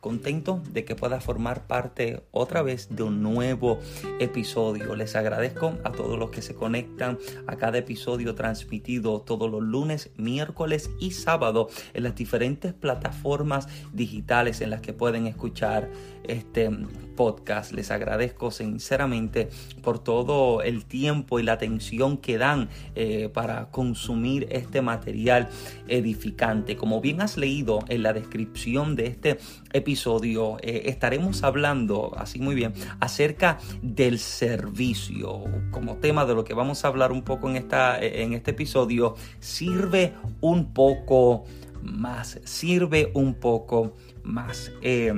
Contento 0.00 0.62
de 0.70 0.84
que 0.84 0.94
pueda 0.94 1.20
formar 1.20 1.66
parte 1.66 2.22
otra 2.30 2.62
vez 2.62 2.88
de 2.90 3.02
un 3.02 3.22
nuevo 3.22 3.78
episodio. 4.20 4.94
Les 4.94 5.16
agradezco 5.16 5.74
a 5.84 5.92
todos 5.92 6.18
los 6.18 6.30
que 6.30 6.42
se 6.42 6.54
conectan 6.54 7.18
a 7.46 7.56
cada 7.56 7.78
episodio 7.78 8.34
transmitido 8.34 9.20
todos 9.20 9.50
los 9.50 9.62
lunes, 9.62 10.10
miércoles 10.16 10.90
y 11.00 11.10
sábado 11.10 11.68
en 11.94 12.04
las 12.04 12.14
diferentes 12.14 12.72
plataformas 12.72 13.66
digitales 13.92 14.60
en 14.60 14.70
las 14.70 14.80
que 14.80 14.92
pueden 14.92 15.26
escuchar 15.26 15.90
este 16.24 16.70
podcast. 17.18 17.72
Les 17.72 17.90
agradezco 17.90 18.52
sinceramente 18.52 19.48
por 19.82 19.98
todo 19.98 20.62
el 20.62 20.84
tiempo 20.84 21.40
y 21.40 21.42
la 21.42 21.54
atención 21.54 22.16
que 22.16 22.38
dan 22.38 22.68
eh, 22.94 23.28
para 23.28 23.72
consumir 23.72 24.46
este 24.52 24.82
material 24.82 25.48
edificante. 25.88 26.76
Como 26.76 27.00
bien 27.00 27.20
has 27.20 27.36
leído 27.36 27.80
en 27.88 28.04
la 28.04 28.12
descripción 28.12 28.94
de 28.94 29.08
este 29.08 29.38
episodio, 29.72 30.58
eh, 30.62 30.82
estaremos 30.84 31.42
hablando, 31.42 32.12
así 32.16 32.38
muy 32.38 32.54
bien, 32.54 32.72
acerca 33.00 33.58
del 33.82 34.20
servicio. 34.20 35.42
Como 35.72 35.96
tema 35.96 36.24
de 36.24 36.36
lo 36.36 36.44
que 36.44 36.54
vamos 36.54 36.84
a 36.84 36.88
hablar 36.88 37.10
un 37.10 37.22
poco 37.22 37.50
en, 37.50 37.56
esta, 37.56 38.00
en 38.00 38.32
este 38.32 38.52
episodio, 38.52 39.16
sirve 39.40 40.14
un 40.40 40.72
poco 40.72 41.46
más, 41.82 42.38
sirve 42.44 43.10
un 43.14 43.34
poco 43.34 43.96
más. 44.22 44.70
Eh, 44.82 45.12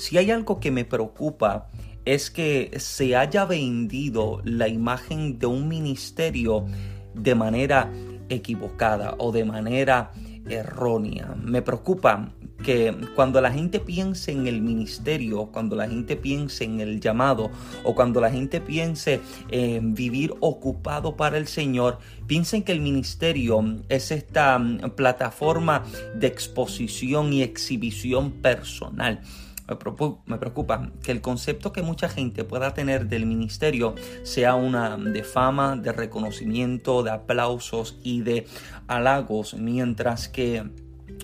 si 0.00 0.16
hay 0.16 0.30
algo 0.30 0.60
que 0.60 0.70
me 0.70 0.84
preocupa 0.84 1.68
es 2.06 2.30
que 2.30 2.72
se 2.78 3.16
haya 3.16 3.44
vendido 3.44 4.40
la 4.44 4.66
imagen 4.66 5.38
de 5.38 5.46
un 5.46 5.68
ministerio 5.68 6.64
de 7.14 7.34
manera 7.34 7.92
equivocada 8.30 9.14
o 9.18 9.30
de 9.30 9.44
manera 9.44 10.10
errónea. 10.48 11.34
Me 11.42 11.60
preocupa 11.60 12.32
que 12.64 12.94
cuando 13.14 13.40
la 13.42 13.52
gente 13.52 13.78
piense 13.78 14.32
en 14.32 14.46
el 14.46 14.62
ministerio, 14.62 15.46
cuando 15.46 15.76
la 15.76 15.86
gente 15.86 16.16
piense 16.16 16.64
en 16.64 16.80
el 16.80 17.00
llamado 17.00 17.50
o 17.84 17.94
cuando 17.94 18.20
la 18.20 18.30
gente 18.30 18.60
piense 18.60 19.20
en 19.50 19.94
vivir 19.94 20.32
ocupado 20.40 21.16
para 21.16 21.36
el 21.36 21.46
Señor, 21.46 21.98
piensen 22.26 22.62
que 22.62 22.72
el 22.72 22.80
ministerio 22.80 23.62
es 23.90 24.10
esta 24.10 24.58
mm, 24.58 24.92
plataforma 24.96 25.84
de 26.14 26.26
exposición 26.26 27.32
y 27.34 27.42
exhibición 27.42 28.30
personal. 28.32 29.20
Me 30.26 30.38
preocupa, 30.38 30.90
que 31.02 31.12
el 31.12 31.20
concepto 31.20 31.72
que 31.72 31.82
mucha 31.82 32.08
gente 32.08 32.44
pueda 32.44 32.74
tener 32.74 33.06
del 33.06 33.26
ministerio 33.26 33.94
sea 34.24 34.54
una 34.54 34.96
de 34.96 35.22
fama, 35.22 35.76
de 35.76 35.92
reconocimiento, 35.92 37.02
de 37.02 37.12
aplausos 37.12 37.98
y 38.02 38.22
de 38.22 38.46
halagos, 38.88 39.54
mientras 39.54 40.28
que 40.28 40.70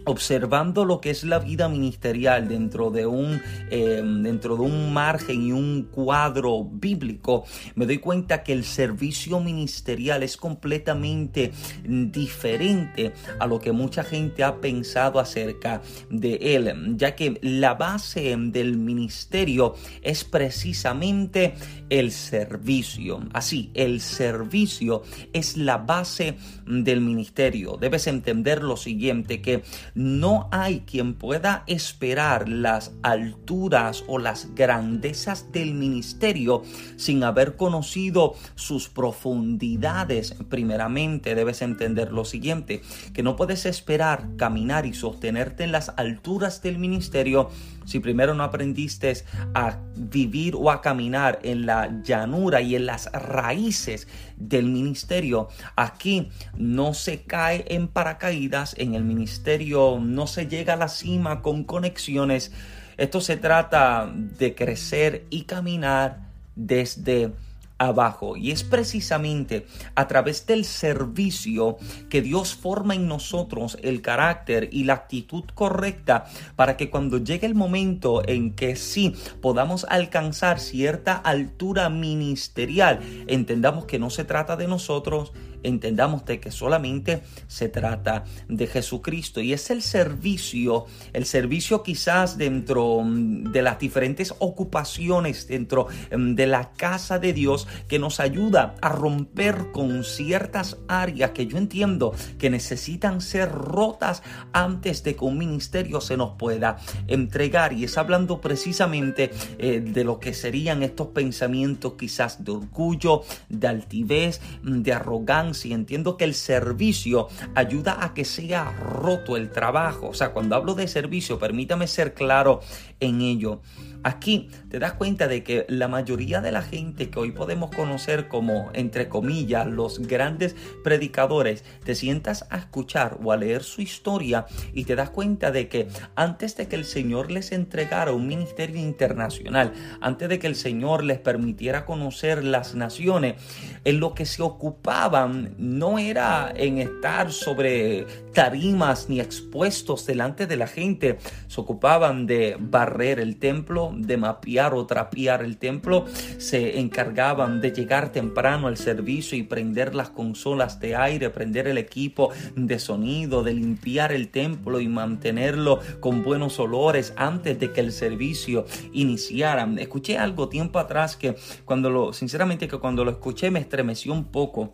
observando 0.05 0.85
lo 0.85 1.01
que 1.01 1.11
es 1.11 1.25
la 1.25 1.39
vida 1.39 1.69
ministerial 1.69 2.49
dentro 2.49 2.91
de 2.91 3.07
un 3.07 3.41
eh, 3.71 4.03
dentro 4.05 4.57
de 4.57 4.63
un 4.63 4.93
margen 4.93 5.43
y 5.43 5.53
un 5.53 5.89
cuadro 5.91 6.65
bíblico 6.65 7.45
me 7.75 7.87
doy 7.87 7.99
cuenta 7.99 8.43
que 8.43 8.53
el 8.53 8.65
servicio 8.65 9.41
ministerial 9.41 10.23
es 10.23 10.37
completamente 10.37 11.53
diferente 11.85 13.13
a 13.39 13.47
lo 13.47 13.59
que 13.61 13.73
mucha 13.73 14.05
gente 14.05 14.45
ha 14.45 14.61
pensado 14.61 15.19
acerca 15.19 15.83
de 16.11 16.35
él 16.57 16.97
ya 16.97 17.15
que 17.15 17.39
la 17.43 17.75
base 17.75 18.37
del 18.37 18.77
ministerio 18.77 19.75
es 20.03 20.25
precisamente 20.25 21.55
el 21.91 22.13
servicio. 22.13 23.21
Así 23.33 23.71
el 23.75 24.01
servicio 24.01 25.03
es 25.33 25.57
la 25.57 25.79
base 25.79 26.37
del 26.67 27.01
ministerio. 27.01 27.77
Debes 27.81 28.07
entender 28.07 28.63
lo 28.63 28.77
siguiente 28.77 29.41
que 29.41 29.63
no 29.95 30.49
hay 30.53 30.81
quien 30.81 31.15
pueda 31.15 31.65
esperar 31.67 32.49
las 32.49 32.93
alturas 33.03 34.05
o 34.07 34.19
las 34.19 34.55
grandezas 34.55 35.53
del 35.53 35.75
ministerio 35.75 36.63
sin 36.97 37.23
haber 37.25 37.57
conocido 37.57 38.35
sus 38.55 38.89
profundidades. 38.89 40.35
Primeramente 40.49 41.35
debes 41.35 41.63
entender 41.63 42.13
lo 42.13 42.25
siguiente, 42.25 42.83
que 43.13 43.23
no 43.23 43.37
puedes 43.37 43.67
esperar 43.67 44.29
caminar 44.37 44.87
y 44.87 44.95
sostenerte 44.95 45.65
en 45.65 45.73
las 45.73 45.93
alturas 45.97 46.63
del 46.63 46.79
ministerio 46.79 47.51
si 47.87 48.01
primero 48.01 48.35
no 48.35 48.45
aprendiste 48.45 49.25
a 49.55 49.79
vivir 49.97 50.55
o 50.57 50.71
a 50.71 50.83
caminar 50.83 51.39
en 51.43 51.65
la 51.65 52.03
llanura 52.03 52.61
y 52.61 52.77
en 52.77 52.87
las 52.87 53.11
raíces 53.13 54.07
del 54.37 54.67
ministerio. 54.67 55.49
Aquí 55.77 56.29
no 56.57 56.93
se 56.93 57.23
cae 57.23 57.65
en 57.69 57.89
paracaídas, 57.89 58.75
en 58.79 58.95
el 58.95 59.05
ministerio 59.05 59.99
no 60.01 60.27
se 60.27 60.47
llega 60.47 60.75
a 60.75 60.77
la 60.77 60.89
cima 60.89 61.41
con 61.41 61.65
conexiones. 61.65 62.53
Esto 62.97 63.21
se 63.21 63.37
trata 63.37 64.13
de 64.13 64.55
crecer 64.55 65.27
y 65.31 65.43
caminar 65.45 66.19
desde 66.55 67.33
abajo. 67.79 68.37
Y 68.37 68.51
es 68.51 68.65
precisamente 68.65 69.67
a 69.95 70.09
través 70.09 70.47
del 70.47 70.65
servicio 70.65 71.77
que 72.09 72.23
Dios 72.23 72.55
forma 72.55 72.95
en 72.95 73.09
nosotros 73.09 73.79
el 73.83 74.03
carácter 74.03 74.69
y 74.73 74.85
la 74.85 74.95
actitud 74.95 75.45
correcta 75.55 76.25
para 76.57 76.77
que 76.77 76.91
cuando 76.91 77.19
llegue 77.19 77.47
el 77.47 77.55
momento 77.55 78.27
en 78.27 78.55
que 78.55 78.77
sí 78.77 79.15
podamos 79.41 79.87
alcanzar 79.89 80.61
cierta 80.61 81.15
altura 81.15 81.89
ministerial, 81.89 83.01
entendamos 83.27 83.85
que 83.85 83.99
no 83.99 84.11
se 84.11 84.25
trata 84.25 84.57
de 84.57 84.69
nosotros, 84.69 85.33
entendamos 85.67 86.25
de 86.25 86.41
que 86.41 86.51
solamente 86.51 87.23
se 87.49 87.69
trata 87.69 88.25
de 88.49 88.67
Jesucristo. 88.67 89.41
Y 89.41 89.53
es 89.53 89.71
el 89.71 89.83
servicio, 89.83 90.87
el 91.13 91.27
servicio 91.27 91.83
quizás 91.83 92.39
dentro 92.39 93.03
mm, 93.03 93.53
de 93.53 93.63
las 93.63 93.79
diferentes 93.79 94.35
ocupaciones 94.39 95.49
dentro 95.49 95.89
mm, 96.17 96.35
de 96.35 96.47
la 96.47 96.73
casa 96.73 97.19
de 97.19 97.33
Dios 97.33 97.67
que 97.89 97.99
nos 97.99 98.21
ayuda 98.21 98.75
a 98.81 98.89
romper 98.89 99.73
con 99.73 100.05
ciertas 100.05 100.79
áreas 100.89 101.31
que 101.33 101.47
yo 101.47 101.59
entiendo 101.59 102.15
que 102.39 102.51
necesitan 102.51 103.21
ser 103.21 103.51
rotas 103.51 104.23
antes 104.53 105.03
de 105.03 105.17
que 105.17 105.25
un 105.25 105.39
ministerio 105.39 106.01
se 106.01 106.17
nos 106.17 106.33
pueda 106.33 106.79
entregar. 107.09 107.73
Y 107.73 107.85
es 107.85 107.99
hablando 107.99 108.41
precisamente 108.41 109.31
eh, 109.59 109.81
de 109.81 110.05
lo 110.05 110.21
que 110.21 110.35
serían 110.35 110.83
estos 110.83 111.09
pensamientos 111.09 111.95
quizás 111.99 112.45
de 112.45 112.53
orgullo, 112.53 113.23
de 113.49 113.69
altivez, 113.69 114.41
mm, 114.63 114.83
de 114.83 114.93
arrogancia 114.93 115.56
y 115.65 115.73
entiendo 115.73 116.17
que 116.17 116.25
el 116.25 116.35
servicio 116.35 117.29
ayuda 117.55 118.05
a 118.05 118.13
que 118.13 118.25
sea 118.25 118.71
roto 118.73 119.37
el 119.37 119.51
trabajo. 119.51 120.09
O 120.09 120.15
sea, 120.15 120.33
cuando 120.33 120.57
hablo 120.57 120.75
de 120.75 120.89
servicio, 120.89 121.39
permítame 121.39 121.87
ser 121.87 122.15
claro 122.15 122.61
en 123.01 123.21
ello. 123.23 123.61
Aquí 124.07 124.51
te 124.69 124.79
das 124.79 124.93
cuenta 124.93 125.27
de 125.27 125.43
que 125.43 125.67
la 125.69 125.89
mayoría 125.89 126.41
de 126.41 126.53
la 126.53 126.63
gente 126.63 127.11
que 127.11 127.19
hoy 127.19 127.33
podemos 127.33 127.75
conocer 127.75 128.29
como, 128.29 128.71
entre 128.73 129.09
comillas, 129.09 129.67
los 129.67 129.99
grandes 129.99 130.55
predicadores, 130.85 131.65
te 131.83 131.97
sientas 131.97 132.47
a 132.51 132.59
escuchar 132.59 133.19
o 133.25 133.33
a 133.33 133.37
leer 133.37 133.65
su 133.65 133.83
historia 133.83 134.47
y 134.73 134.85
te 134.85 134.95
das 134.95 135.11
cuenta 135.11 135.51
de 135.51 135.67
que 135.67 135.89
antes 136.15 136.57
de 136.57 136.69
que 136.69 136.77
el 136.77 136.85
Señor 136.85 137.33
les 137.33 137.51
entregara 137.51 138.13
un 138.13 138.29
ministerio 138.29 138.81
internacional, 138.81 139.73
antes 140.01 140.29
de 140.29 140.39
que 140.39 140.47
el 140.47 140.55
Señor 140.55 141.03
les 141.03 141.19
permitiera 141.19 141.85
conocer 141.85 142.45
las 142.45 142.77
naciones, 142.77 143.43
en 143.83 143.99
lo 143.99 144.15
que 144.15 144.25
se 144.25 144.41
ocupaban 144.41 145.57
no 145.59 145.99
era 145.99 146.53
en 146.55 146.79
estar 146.79 147.33
sobre 147.33 148.07
tarimas 148.33 149.09
ni 149.09 149.19
expuestos 149.19 150.07
delante 150.07 150.47
de 150.47 150.57
la 150.57 150.69
gente, 150.69 151.19
se 151.49 151.61
ocupaban 151.61 152.29
de 152.29 152.57
barrer 152.61 153.19
el 153.19 153.39
templo, 153.41 153.96
de 153.97 154.17
mapear 154.17 154.75
o 154.75 154.87
trapear 154.87 155.43
el 155.43 155.59
templo, 155.59 156.07
se 156.39 156.79
encargaban 156.79 157.61
de 157.61 157.73
llegar 157.73 158.13
temprano 158.13 158.67
al 158.67 158.77
servicio 158.77 159.37
y 159.37 159.43
prender 159.43 159.95
las 159.95 160.11
consolas 160.11 160.81
de 160.81 160.97
aire, 160.97 161.31
prender 161.31 161.69
el 161.69 161.79
equipo 161.79 162.31
de 162.55 162.79
sonido, 162.79 163.43
de 163.43 163.55
limpiar 163.55 164.13
el 164.13 164.29
templo 164.29 164.81
y 164.81 164.89
mantenerlo 164.89 165.81
con 166.01 166.23
buenos 166.23 166.59
olores 166.59 167.13
antes 167.17 167.59
de 167.59 167.73
que 167.73 167.81
el 167.81 167.93
servicio 167.93 168.67
iniciara. 168.93 169.69
Escuché 169.79 170.19
algo 170.19 170.49
tiempo 170.49 170.79
atrás 170.79 171.17
que 171.17 171.37
cuando 171.65 171.91
lo, 171.91 172.13
sinceramente 172.13 172.69
que 172.69 172.79
cuando 172.79 173.05
lo 173.05 173.11
escuché 173.11 173.51
me 173.51 173.61
estremeció 173.61 174.13
un 174.13 174.25
poco 174.25 174.73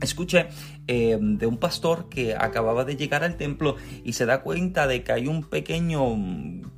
Escuché 0.00 0.48
eh, 0.86 1.18
de 1.20 1.46
un 1.46 1.56
pastor 1.56 2.08
que 2.08 2.34
acababa 2.34 2.84
de 2.84 2.96
llegar 2.96 3.24
al 3.24 3.36
templo 3.36 3.76
y 4.04 4.12
se 4.12 4.26
da 4.26 4.42
cuenta 4.42 4.86
de 4.86 5.02
que 5.02 5.12
hay 5.12 5.26
un 5.26 5.42
pequeño 5.42 6.00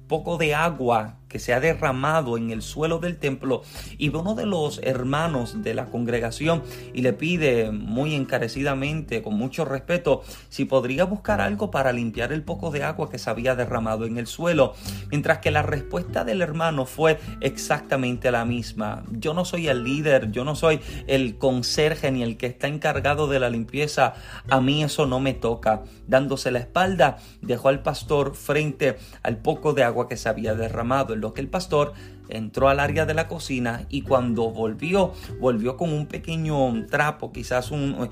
poco 0.07 0.39
de 0.39 0.55
agua 0.55 1.18
que 1.29 1.39
se 1.39 1.53
ha 1.53 1.61
derramado 1.61 2.37
en 2.37 2.51
el 2.51 2.63
suelo 2.63 2.99
del 2.99 3.19
templo 3.19 3.63
y 3.99 4.09
uno 4.09 4.35
de 4.35 4.47
los 4.47 4.81
hermanos 4.83 5.63
de 5.63 5.75
la 5.75 5.87
congregación 5.87 6.63
y 6.93 7.03
le 7.03 7.13
pide 7.13 7.71
muy 7.71 8.15
encarecidamente, 8.15 9.23
con 9.23 9.35
mucho 9.35 9.65
respeto, 9.65 10.23
si 10.49 10.65
podría 10.65 11.05
buscar 11.05 11.41
algo 11.41 11.71
para 11.71 11.93
limpiar 11.93 12.33
el 12.33 12.43
poco 12.43 12.71
de 12.71 12.83
agua 12.83 13.11
que 13.11 13.19
se 13.19 13.31
había 13.31 13.55
derramado 13.55 14.07
en 14.07 14.19
el 14.19 14.27
suelo, 14.27 14.75
mientras 15.11 15.39
que 15.39 15.51
la 15.51 15.63
respuesta 15.63 16.25
del 16.25 16.43
hermano 16.43 16.87
fue 16.87 17.19
exactamente 17.41 18.31
la 18.31 18.45
misma. 18.45 19.05
Yo 19.11 19.35
no 19.35 19.45
soy 19.45 19.69
el 19.69 19.85
líder, 19.85 20.31
yo 20.33 20.45
no 20.45 20.57
soy 20.57 20.81
el 21.07 21.39
conserje 21.39 22.11
ni 22.11 22.23
el 22.23 22.37
que 22.37 22.47
está 22.47 22.69
encargado 22.69 23.29
de 23.29 23.41
la 23.41 23.51
limpieza, 23.51 24.15
a 24.49 24.61
mí 24.61 24.83
eso 24.83 25.07
no 25.07 25.21
me 25.21 25.35
toca. 25.35 25.83
Dándose 26.07 26.51
la 26.51 26.61
espalda, 26.61 27.19
dejó 27.43 27.69
al 27.69 27.83
pastor 27.83 28.35
frente 28.35 28.97
al 29.23 29.37
poco 29.39 29.73
de 29.75 29.85
agua 29.85 30.09
que 30.09 30.17
se 30.17 30.29
había 30.29 30.55
derramado, 30.55 31.15
lo 31.19 31.35
que 31.35 31.41
el 31.41 31.49
pastor 31.49 31.93
entró 32.29 32.69
al 32.69 32.81
área 32.81 33.07
de 33.07 33.15
la 33.15 33.29
cocina 33.29 33.87
y 33.89 34.03
cuando 34.03 34.51
volvió, 34.51 35.13
volvió 35.41 35.77
con 35.77 35.93
un 35.93 36.07
pequeño 36.07 36.87
trapo, 36.87 37.33
quizás 37.33 37.71
un, 37.71 38.09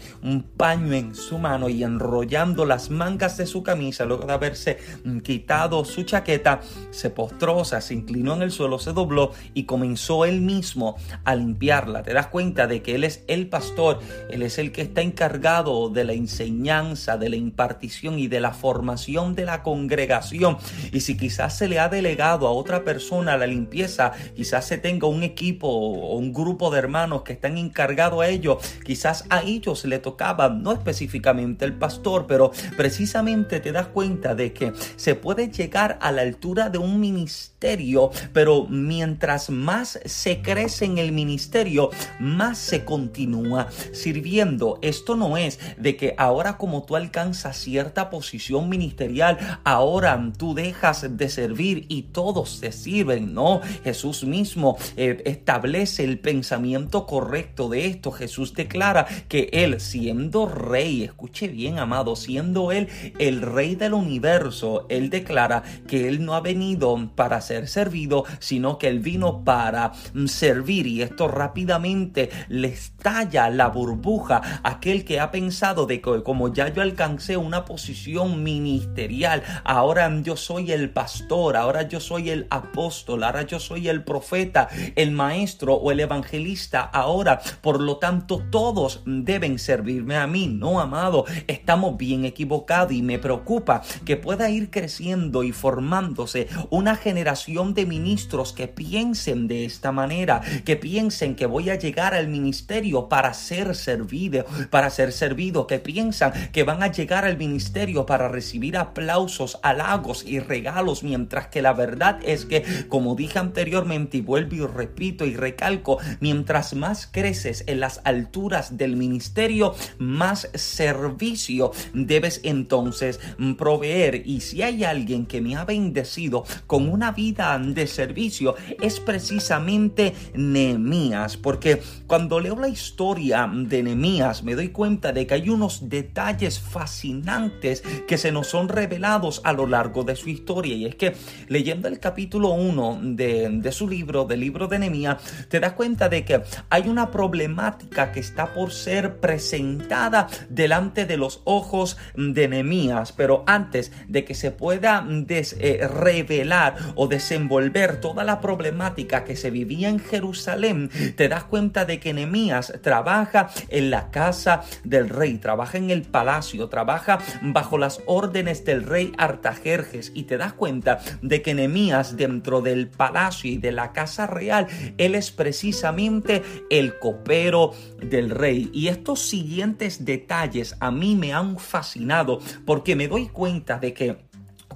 paño 0.57 0.93
en 0.95 1.15
su 1.15 1.39
mano 1.39 1.69
y 1.69 1.83
enrollando 1.83 2.65
las 2.65 2.91
mangas 2.91 3.37
de 3.37 3.47
su 3.47 3.63
camisa, 3.63 4.05
luego 4.05 4.27
de 4.27 4.33
haberse 4.33 4.79
quitado 5.23 5.85
su 5.85 6.05
chaqueta, 6.05 6.61
se 6.91 7.11
postró, 7.11 7.65
se 7.65 7.95
inclinó 7.95 8.35
en 8.35 8.43
el 8.43 8.51
suelo, 8.51 8.79
se 8.79 8.93
dobló 8.93 9.33
y 9.55 9.65
comenzó 9.65 10.25
él 10.25 10.41
mismo 10.41 10.97
a 11.25 11.35
limpiarla. 11.35 12.03
Te 12.03 12.13
das 12.13 12.29
cuenta 12.29 12.67
de 12.67 12.83
que 12.83 12.95
él 12.95 13.05
es 13.05 13.25
el 13.29 13.49
pastor, 13.49 14.01
él 14.31 14.43
es 14.43 14.59
el 14.59 14.73
que 14.73 14.83
está 14.83 15.03
encargado 15.03 15.91
de 15.91 16.05
la 16.05 16.13
enseñanza, 16.13 17.17
de 17.17 17.29
la 17.29 17.37
impartición 17.37 18.19
y 18.19 18.29
de 18.29 18.41
la 18.41 18.53
formación 18.53 19.35
de 19.35 19.45
la 19.45 19.63
congregación. 19.63 20.59
Y 20.93 21.01
si 21.01 21.17
quizás 21.17 21.57
se 21.57 21.69
le 21.69 21.79
ha 21.79 21.89
delegado 21.89 22.47
a 22.47 22.53
otra 22.53 22.85
persona 22.85 23.37
la 23.37 23.47
limpieza, 23.47 24.06
quizás 24.35 24.67
se 24.67 24.79
tenga 24.79 25.07
un 25.07 25.23
equipo 25.23 25.69
o 25.69 26.17
un 26.17 26.33
grupo 26.33 26.71
de 26.71 26.79
hermanos 26.79 27.23
que 27.23 27.33
están 27.33 27.59
encargados 27.59 28.23
a 28.23 28.29
ello, 28.29 28.59
quizás 28.85 29.25
a 29.31 29.43
ellos 29.43 29.85
le 29.85 29.99
tocaba, 29.99 30.49
no 30.49 30.73
específicamente 30.73 31.65
el 31.65 31.75
pastor, 31.75 32.27
pero 32.27 32.51
precisamente 32.77 33.61
te 33.61 33.73
das 33.73 33.89
cuenta 33.89 34.35
de 34.35 34.53
que 34.53 34.73
se 34.97 35.15
puede 35.15 35.51
llegar 35.51 35.99
a 36.01 36.13
la 36.13 36.23
altura 36.23 36.71
de 36.71 36.79
un 36.79 37.01
ministerio, 37.01 38.11
pero 38.33 38.67
mientras 38.69 39.51
más 39.51 39.99
se 40.05 40.43
crece 40.43 40.85
en 40.85 40.99
el 40.99 41.13
ministerio, 41.13 41.91
más 42.19 42.59
se 42.59 42.85
continúa 42.85 43.69
sirviendo. 43.93 44.79
Esto 44.83 45.17
no 45.17 45.37
es 45.37 45.59
de 45.77 45.97
que 45.97 46.15
ahora 46.19 46.57
como 46.57 46.85
tú 46.85 46.97
alcanzas 46.97 47.57
cierta 47.57 48.11
posición 48.11 48.69
ministerial, 48.69 49.61
ahora 49.65 50.33
tú 50.37 50.55
dejas 50.55 51.17
de 51.17 51.29
servir 51.29 51.87
y 51.89 52.03
todos 52.03 52.61
te 52.61 52.73
sirven. 52.73 53.35
No, 53.35 53.61
Jesús 53.85 53.96
mismo 54.25 54.77
eh, 54.97 55.23
establece 55.25 56.05
el 56.05 56.19
pensamiento 56.19 57.07
correcto 57.07 57.69
de 57.69 57.87
esto. 57.87 58.13
Jesús 58.13 58.55
declara 58.55 59.07
que 59.29 59.49
Él, 59.53 59.81
siendo 59.81 60.47
rey, 60.47 61.05
escuche 61.05 61.49
bien, 61.49 61.79
amado, 61.79 62.17
siendo 62.17 62.73
Él 62.73 62.89
el 63.19 63.43
rey 63.43 63.75
del 63.75 63.95
universo, 63.95 64.87
Él 64.89 65.11
declara 65.11 65.63
que 65.87 66.09
Él 66.09 66.25
no 66.25 66.35
ha 66.35 66.41
venido 66.41 67.11
para 67.15 67.41
ser 67.41 67.69
servido, 67.69 68.25
sino 68.39 68.79
que 68.79 68.89
Él 68.89 69.01
vino 69.01 69.45
para 69.45 69.93
mm, 70.15 70.27
servir. 70.27 70.87
Y 70.87 71.03
esto 71.03 71.29
rápidamente 71.29 72.31
le 72.49 72.69
estalla 72.69 73.51
la 73.51 73.69
burbuja 73.69 74.61
a 74.63 74.77
aquel 74.77 75.05
que 75.05 75.21
ha 75.21 75.31
pensado 75.31 75.87
de 75.87 76.01
que 76.01 76.23
como 76.23 76.53
ya 76.53 76.69
yo 76.69 76.83
alcancé 76.83 77.37
una 77.37 77.65
posición 77.65 78.43
ministerial, 78.43 79.43
ahora 79.65 80.13
yo 80.23 80.37
soy 80.37 80.73
el 80.73 80.91
pastor, 80.91 81.57
ahora 81.57 81.83
yo 81.83 82.01
soy 82.01 82.31
el 82.31 82.47
apóstol, 82.51 83.25
ahora 83.25 83.43
yo 83.43 83.59
soy 83.59 83.86
el 83.91 84.05
profeta, 84.05 84.69
el 84.95 85.11
maestro 85.11 85.75
o 85.75 85.91
el 85.91 86.01
evangelista 86.01 86.81
ahora. 86.81 87.41
Por 87.61 87.81
lo 87.81 87.97
tanto, 87.99 88.43
todos 88.51 89.03
deben 89.07 89.59
servirme 89.59 90.17
a 90.17 90.27
mí. 90.27 90.47
No, 90.47 90.81
amado, 90.81 91.25
estamos 91.47 91.97
bien 91.97 92.25
equivocados 92.25 92.93
y 92.93 93.03
me 93.03 93.19
preocupa 93.19 93.83
que 94.05 94.17
pueda 94.17 94.51
ir 94.51 94.71
creciendo 94.71 95.43
y 95.43 95.53
formándose 95.53 96.49
una 96.71 96.97
generación 96.97 97.75
de 97.75 97.87
ministros 97.87 98.53
que 98.53 98.69
piensen 98.69 99.49
de 99.49 99.65
esta 99.65 99.93
manera, 99.93 100.41
que 100.65 100.77
piensen 100.77 101.35
que 101.35 101.47
voy 101.47 101.71
a 101.71 101.77
llegar 101.77 102.15
al 102.15 102.29
ministerio 102.29 103.09
para 103.09 103.35
ser 103.35 103.75
servido, 103.75 104.45
para 104.71 104.91
ser 104.91 105.13
servido, 105.13 105.67
que 105.67 105.79
piensan 105.79 106.33
que 106.53 106.65
van 106.65 106.83
a 106.83 106.91
llegar 106.91 107.25
al 107.25 107.37
ministerio 107.37 108.07
para 108.07 108.29
recibir 108.29 108.77
aplausos, 108.77 109.59
halagos 109.63 110.25
y 110.27 110.41
regalos, 110.41 111.03
mientras 111.03 111.49
que 111.49 111.63
la 111.63 111.73
verdad 111.73 112.19
es 112.25 112.45
que, 112.45 112.65
como 112.89 113.15
dije 113.15 113.39
anteriormente, 113.39 113.76
y 114.13 114.21
vuelvo 114.23 114.55
y 114.55 114.67
repito 114.67 115.27
y 115.27 115.37
recalco, 115.37 115.99
mientras 116.21 116.75
más 116.75 117.07
creces 117.07 117.63
en 117.67 117.81
las 117.81 118.01
alturas 118.05 118.79
del 118.79 118.97
ministerio, 118.97 119.75
más 119.99 120.49
servicio 120.55 121.73
debes 121.93 122.41
entonces 122.43 123.21
proveer. 123.59 124.23
Y 124.25 124.41
si 124.41 124.63
hay 124.63 124.85
alguien 124.85 125.27
que 125.27 125.43
me 125.43 125.57
ha 125.57 125.65
bendecido 125.65 126.45
con 126.67 126.89
una 126.89 127.13
vida 127.13 127.59
de 127.59 127.87
servicio, 127.87 128.55
es 128.81 128.99
precisamente 128.99 130.15
Nehemías, 130.35 131.37
porque 131.37 131.83
cuando 132.07 132.41
leo 132.41 132.57
la 132.57 132.69
historia 132.69 133.51
de 133.53 133.83
Nehemías, 133.83 134.43
me 134.43 134.55
doy 134.55 134.71
cuenta 134.71 135.13
de 135.13 135.27
que 135.27 135.35
hay 135.35 135.51
unos 135.51 135.89
detalles 135.91 136.61
fascinantes 136.61 137.83
que 138.09 138.17
se 138.17 138.33
nos 138.33 138.47
son 138.47 138.69
revelados 138.69 139.43
a 139.45 139.53
lo 139.53 139.67
largo 139.67 140.03
de 140.03 140.17
su 140.17 140.31
historia. 140.31 140.75
Y 140.75 140.87
es 140.87 140.95
que 140.95 141.15
leyendo 141.49 141.89
el 141.89 141.99
capítulo 141.99 142.51
1 142.51 143.01
de, 143.03 143.56
de 143.63 143.73
su 143.73 143.89
libro, 143.89 144.25
del 144.25 144.41
libro 144.41 144.69
de 144.69 144.79
Nehemías, 144.79 145.19
te 145.49 145.61
das 145.61 145.73
cuenta 145.73 146.09
de 146.09 146.25
que 146.25 146.43
hay 146.71 146.89
una 146.89 147.11
problemática 147.11 148.13
que 148.13 148.21
está 148.21 148.53
por 148.55 148.73
ser 148.73 149.17
presentada 149.21 150.29
delante 150.49 151.07
de 151.07 151.17
los 151.17 151.41
ojos 151.45 151.97
de 152.15 152.49
Nehemías, 152.49 153.13
pero 153.13 153.45
antes 153.47 153.93
de 154.09 154.25
que 154.25 154.35
se 154.35 154.51
pueda 154.51 155.07
eh, 155.09 155.89
revelar 155.89 156.77
o 156.95 157.09
desenvolver 157.09 158.01
toda 158.01 158.25
la 158.25 158.41
problemática 158.41 159.25
que 159.25 159.37
se 159.37 159.51
vivía 159.51 159.89
en 159.89 159.99
Jerusalén, 159.99 160.91
te 161.17 161.29
das 161.29 161.45
cuenta 161.45 161.85
de 161.85 162.01
que 162.01 162.13
Nehemías 162.13 162.73
trabaja 162.83 163.49
en 163.69 163.91
la 163.91 164.11
casa 164.11 164.63
del 164.85 165.09
rey, 165.09 165.39
trabaja 165.39 165.79
en 165.79 165.91
el 165.91 166.03
palacio, 166.03 166.69
trabaja 166.69 167.19
bajo 167.43 167.79
las 167.79 168.01
órdenes 168.07 168.65
del 168.65 168.85
rey 168.85 169.13
Artajerjes. 169.19 170.13
Y 170.15 170.25
te 170.25 170.37
das 170.37 170.53
cuenta 170.53 171.01
de 171.23 171.43
que 171.43 171.55
Nehemías 171.55 172.17
dentro 172.17 172.61
del 172.61 172.89
palacio 172.89 173.46
y 173.47 173.59
de 173.59 173.73
la 173.73 173.93
casa 173.93 174.27
real. 174.27 174.67
Él 174.99 175.15
es 175.15 175.31
precisamente 175.31 176.43
el 176.71 176.99
copero 176.99 177.73
del 177.99 178.31
rey. 178.31 178.71
Y 178.73 178.89
estos 178.89 179.21
siguientes 179.21 180.05
detalles 180.05 180.77
a 180.81 180.91
mí 180.91 181.17
me 181.17 181.33
han 181.33 181.59
fascinado 181.59 182.41
porque 182.65 182.97
me 182.97 183.09
doy 183.09 183.29
cuenta 183.29 183.79
de 183.79 183.95
que 183.95 184.26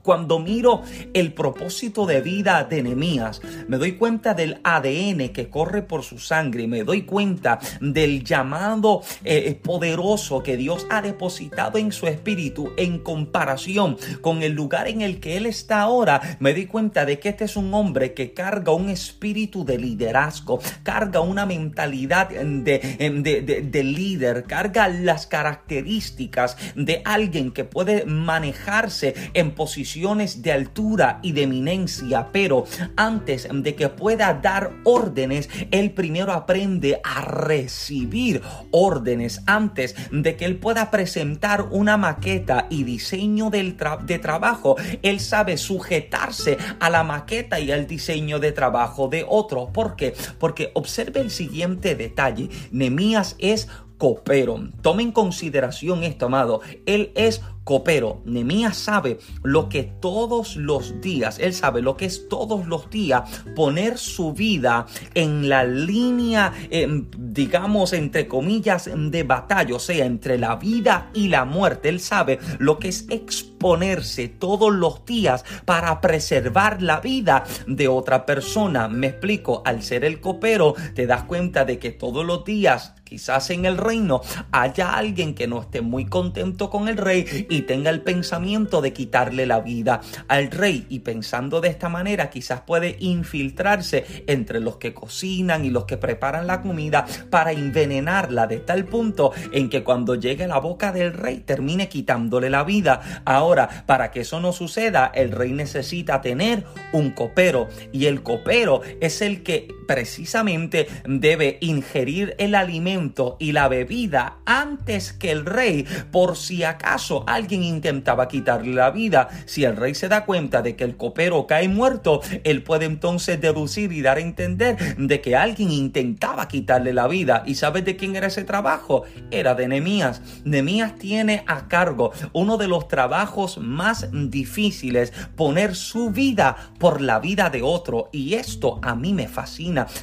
cuando 0.03 0.39
miro 0.39 0.83
el 1.15 1.33
propósito 1.33 2.07
de 2.07 2.21
vida 2.21 2.65
de 2.65 2.83
Nehemías, 2.83 3.41
me 3.69 3.77
doy 3.77 3.93
cuenta 3.93 4.35
del 4.35 4.61
ADN 4.65 5.31
que 5.31 5.49
corre 5.51 5.83
por 5.83 6.03
su 6.03 6.19
sangre, 6.19 6.67
me 6.67 6.85
doy 6.85 7.03
cuenta 7.03 7.59
del 7.81 8.25
llamado 8.25 9.03
eh, 9.25 9.45
eh, 9.47 9.55
poderoso 9.55 10.43
que 10.43 10.57
Dios 10.57 10.87
ha 10.91 11.03
depositado 11.03 11.79
en 11.79 11.93
su 11.93 12.07
espíritu 12.07 12.73
en 12.77 12.99
comparación 12.99 13.97
con 14.21 14.43
el 14.43 14.53
lugar 14.53 14.89
en 14.89 15.03
el 15.03 15.21
que 15.21 15.37
él 15.37 15.47
está 15.47 15.83
ahora, 15.83 16.39
me 16.41 16.53
doy 16.53 16.67
cuenta 16.67 17.05
de 17.05 17.19
que 17.19 17.31
este 17.31 17.45
es 17.45 17.57
un 17.57 17.73
hombre 17.75 18.15
que 18.15 18.33
carga 18.33 18.73
un 18.73 18.89
espíritu 18.89 19.65
de 19.65 19.79
liderazgo, 19.79 20.61
carga 20.83 21.21
una 21.21 21.47
mentalidad 21.47 22.29
de, 22.29 23.65
de 23.71 23.85
líder, 23.85 24.45
carga 24.45 24.89
las 24.89 25.27
características 25.27 26.57
de 26.75 27.03
alguien 27.05 27.51
que 27.51 27.65
puede 27.65 28.05
manejarse 28.07 29.15
en 29.35 29.53
posición 29.53 29.90
de 29.95 30.53
altura 30.53 31.19
y 31.23 31.33
de 31.33 31.43
eminencia, 31.43 32.29
pero 32.33 32.65
antes 32.97 33.49
de 33.53 33.75
que 33.75 33.89
pueda 33.89 34.35
dar 34.35 34.71
órdenes, 34.85 35.49
él 35.71 35.93
primero 35.93 36.33
aprende 36.33 37.01
a 37.03 37.23
recibir 37.23 38.43
órdenes. 38.71 39.43
Antes 39.47 39.97
de 40.13 40.37
que 40.37 40.45
él 40.45 40.59
pueda 40.59 40.91
presentar 40.91 41.67
una 41.71 41.97
maqueta 41.97 42.67
y 42.71 42.85
diseño 42.85 43.51
del 43.51 43.77
de 44.05 44.19
trabajo, 44.19 44.77
él 45.03 45.19
sabe 45.19 45.57
sujetarse 45.57 46.57
a 46.79 46.89
la 46.89 47.03
maqueta 47.03 47.59
y 47.59 47.73
al 47.73 47.87
diseño 47.87 48.39
de 48.39 48.53
trabajo 48.53 49.09
de 49.09 49.25
otro. 49.27 49.73
¿Por 49.73 49.97
qué? 49.97 50.15
Porque 50.39 50.71
observe 50.75 51.21
el 51.21 51.31
siguiente 51.31 51.97
detalle. 51.97 52.49
Nemías 52.71 53.35
es 53.39 53.69
copero. 54.01 54.59
Tome 54.81 55.03
en 55.03 55.13
consideración 55.13 56.03
esto, 56.03 56.27
amado. 56.27 56.63
Él 56.87 57.13
es 57.15 57.43
copero. 57.65 58.23
Nemías 58.25 58.77
sabe 58.77 59.19
lo 59.43 59.69
que 59.69 59.83
todos 59.83 60.57
los 60.57 61.01
días, 61.01 61.39
él 61.39 61.55
sabe 61.55 61.83
lo 61.83 61.97
que 61.97 62.07
es 62.07 62.29
todos 62.29 62.67
los 62.67 62.91
días 62.91 63.45
poner 63.55 63.99
su 63.99 64.33
vida 64.33 64.87
en 65.15 65.49
la 65.49 65.65
línea, 65.65 66.53
em, 66.71 67.07
digamos, 67.17 67.93
entre 67.93 68.27
comillas, 68.27 68.91
de 68.95 69.23
batalla, 69.23 69.75
o 69.75 69.79
sea, 69.79 70.05
entre 70.05 70.39
la 70.39 70.57
vida 70.57 71.11
y 71.15 71.29
la 71.29 71.45
muerte. 71.45 71.89
Él 71.89 72.01
sabe 72.01 72.39
lo 72.59 72.79
que 72.79 72.89
es 72.89 73.07
exponer 73.11 73.51
exponerse 73.61 74.29
todos 74.29 74.73
los 74.73 75.05
días 75.05 75.45
para 75.67 76.01
preservar 76.01 76.81
la 76.81 77.01
vida 77.01 77.45
de 77.67 77.89
otra 77.89 78.25
persona. 78.25 78.89
Me 78.89 79.09
explico, 79.09 79.61
al 79.67 79.83
ser 79.83 80.07
el 80.07 80.19
copero 80.23 80.75
te 80.95 81.07
das 81.07 81.25
cuenta 81.25 81.67
de 81.67 81.79
que 81.79 81.91
todos 81.91 82.25
los 82.25 82.43
días 82.47 82.95
Quizás 83.11 83.51
en 83.51 83.65
el 83.65 83.77
reino 83.77 84.21
haya 84.53 84.93
alguien 84.93 85.35
que 85.35 85.49
no 85.49 85.63
esté 85.63 85.81
muy 85.81 86.07
contento 86.07 86.71
con 86.71 86.87
el 86.87 86.97
rey 86.97 87.27
y 87.51 87.63
tenga 87.63 87.91
el 87.91 88.01
pensamiento 88.01 88.81
de 88.81 88.95
quitarle 88.95 89.45
la 89.45 89.61
vida 89.61 90.01
al 90.29 90.51
rey. 90.51 90.87
Y 90.89 91.01
pensando 91.01 91.61
de 91.61 91.69
esta 91.69 91.91
manera, 91.91 92.31
quizás 92.31 92.63
puede 92.63 92.97
infiltrarse 93.01 94.25
entre 94.27 94.61
los 94.61 94.77
que 94.77 94.95
cocinan 94.95 95.65
y 95.65 95.71
los 95.71 95.85
que 95.85 95.99
preparan 95.99 96.47
la 96.47 96.63
comida 96.63 97.05
para 97.29 97.53
envenenarla 97.53 98.47
de 98.47 98.61
tal 98.61 98.87
punto 98.87 99.33
en 99.53 99.69
que 99.69 99.85
cuando 99.85 100.15
llegue 100.15 100.45
a 100.45 100.49
la 100.49 100.59
boca 100.59 100.93
del 100.93 101.13
rey 101.13 101.41
termine 101.41 101.89
quitándole 101.89 102.49
la 102.49 102.65
vida. 102.65 103.23
Ahora, 103.25 103.85
para 103.87 104.11
que 104.11 104.21
eso 104.21 104.41
no 104.41 104.53
suceda, 104.53 105.11
el 105.15 105.33
rey 105.33 105.53
necesita 105.53 106.21
tener 106.21 106.65
un 106.93 107.11
copero 107.11 107.69
y 107.93 108.07
el 108.07 108.23
copero 108.23 108.83
es 109.01 109.21
el 109.23 109.43
que 109.43 109.69
precisamente 109.87 110.87
debe 111.05 111.59
ingerir 111.61 112.37
el 112.39 112.55
alimento 112.55 113.37
y 113.41 113.51
la 113.51 113.67
bebida 113.67 114.39
antes 114.47 115.13
que 115.13 115.33
el 115.33 115.45
rey, 115.45 115.85
por 116.13 116.37
si 116.37 116.63
acaso 116.63 117.25
alguien 117.41 117.63
intentaba 117.63 118.29
quitarle 118.29 118.73
la 118.73 118.91
vida. 118.91 119.29
Si 119.47 119.65
el 119.65 119.77
rey 119.77 119.95
se 119.95 120.09
da 120.09 120.25
cuenta 120.25 120.63
de 120.63 120.77
que 120.77 120.85
el 120.85 120.97
copero 120.97 121.47
cae 121.47 121.69
muerto, 121.69 122.21
él 122.45 122.63
puede 122.63 122.87
entonces 122.87 123.41
deducir 123.41 123.93
y 123.93 124.03
dar 124.03 124.19
a 124.19 124.21
entender 124.21 124.97
de 124.97 125.21
que 125.21 125.37
alguien 125.37 125.71
intentaba 125.71 126.49
quitarle 126.49 126.93
la 126.93 127.09
vida. 127.09 127.43
¿Y 127.47 127.55
sabes 127.57 127.85
de 127.85 127.97
quién 127.97 128.17
era 128.17 128.29
ese 128.29 128.45
trabajo? 128.45 129.05
Era 129.31 129.55
de 129.55 129.69
Nemías. 129.69 130.23
Nemías 130.45 130.97
tiene 130.97 131.45
a 131.47 131.69
cargo 131.69 132.13
uno 132.33 132.57
de 132.57 132.69
los 132.69 132.89
trabajos 132.89 133.59
más 133.59 134.09
difíciles, 134.13 135.13
poner 135.37 135.75
su 135.75 136.11
vida 136.11 136.57
por 136.79 137.01
la 137.01 137.19
vida 137.19 137.51
de 137.51 137.63
otro. 137.63 138.09
Y 138.13 138.35
esto 138.35 138.79
a 138.83 138.95
mí 138.95 139.13
me 139.13 139.29
fascina 139.29 139.51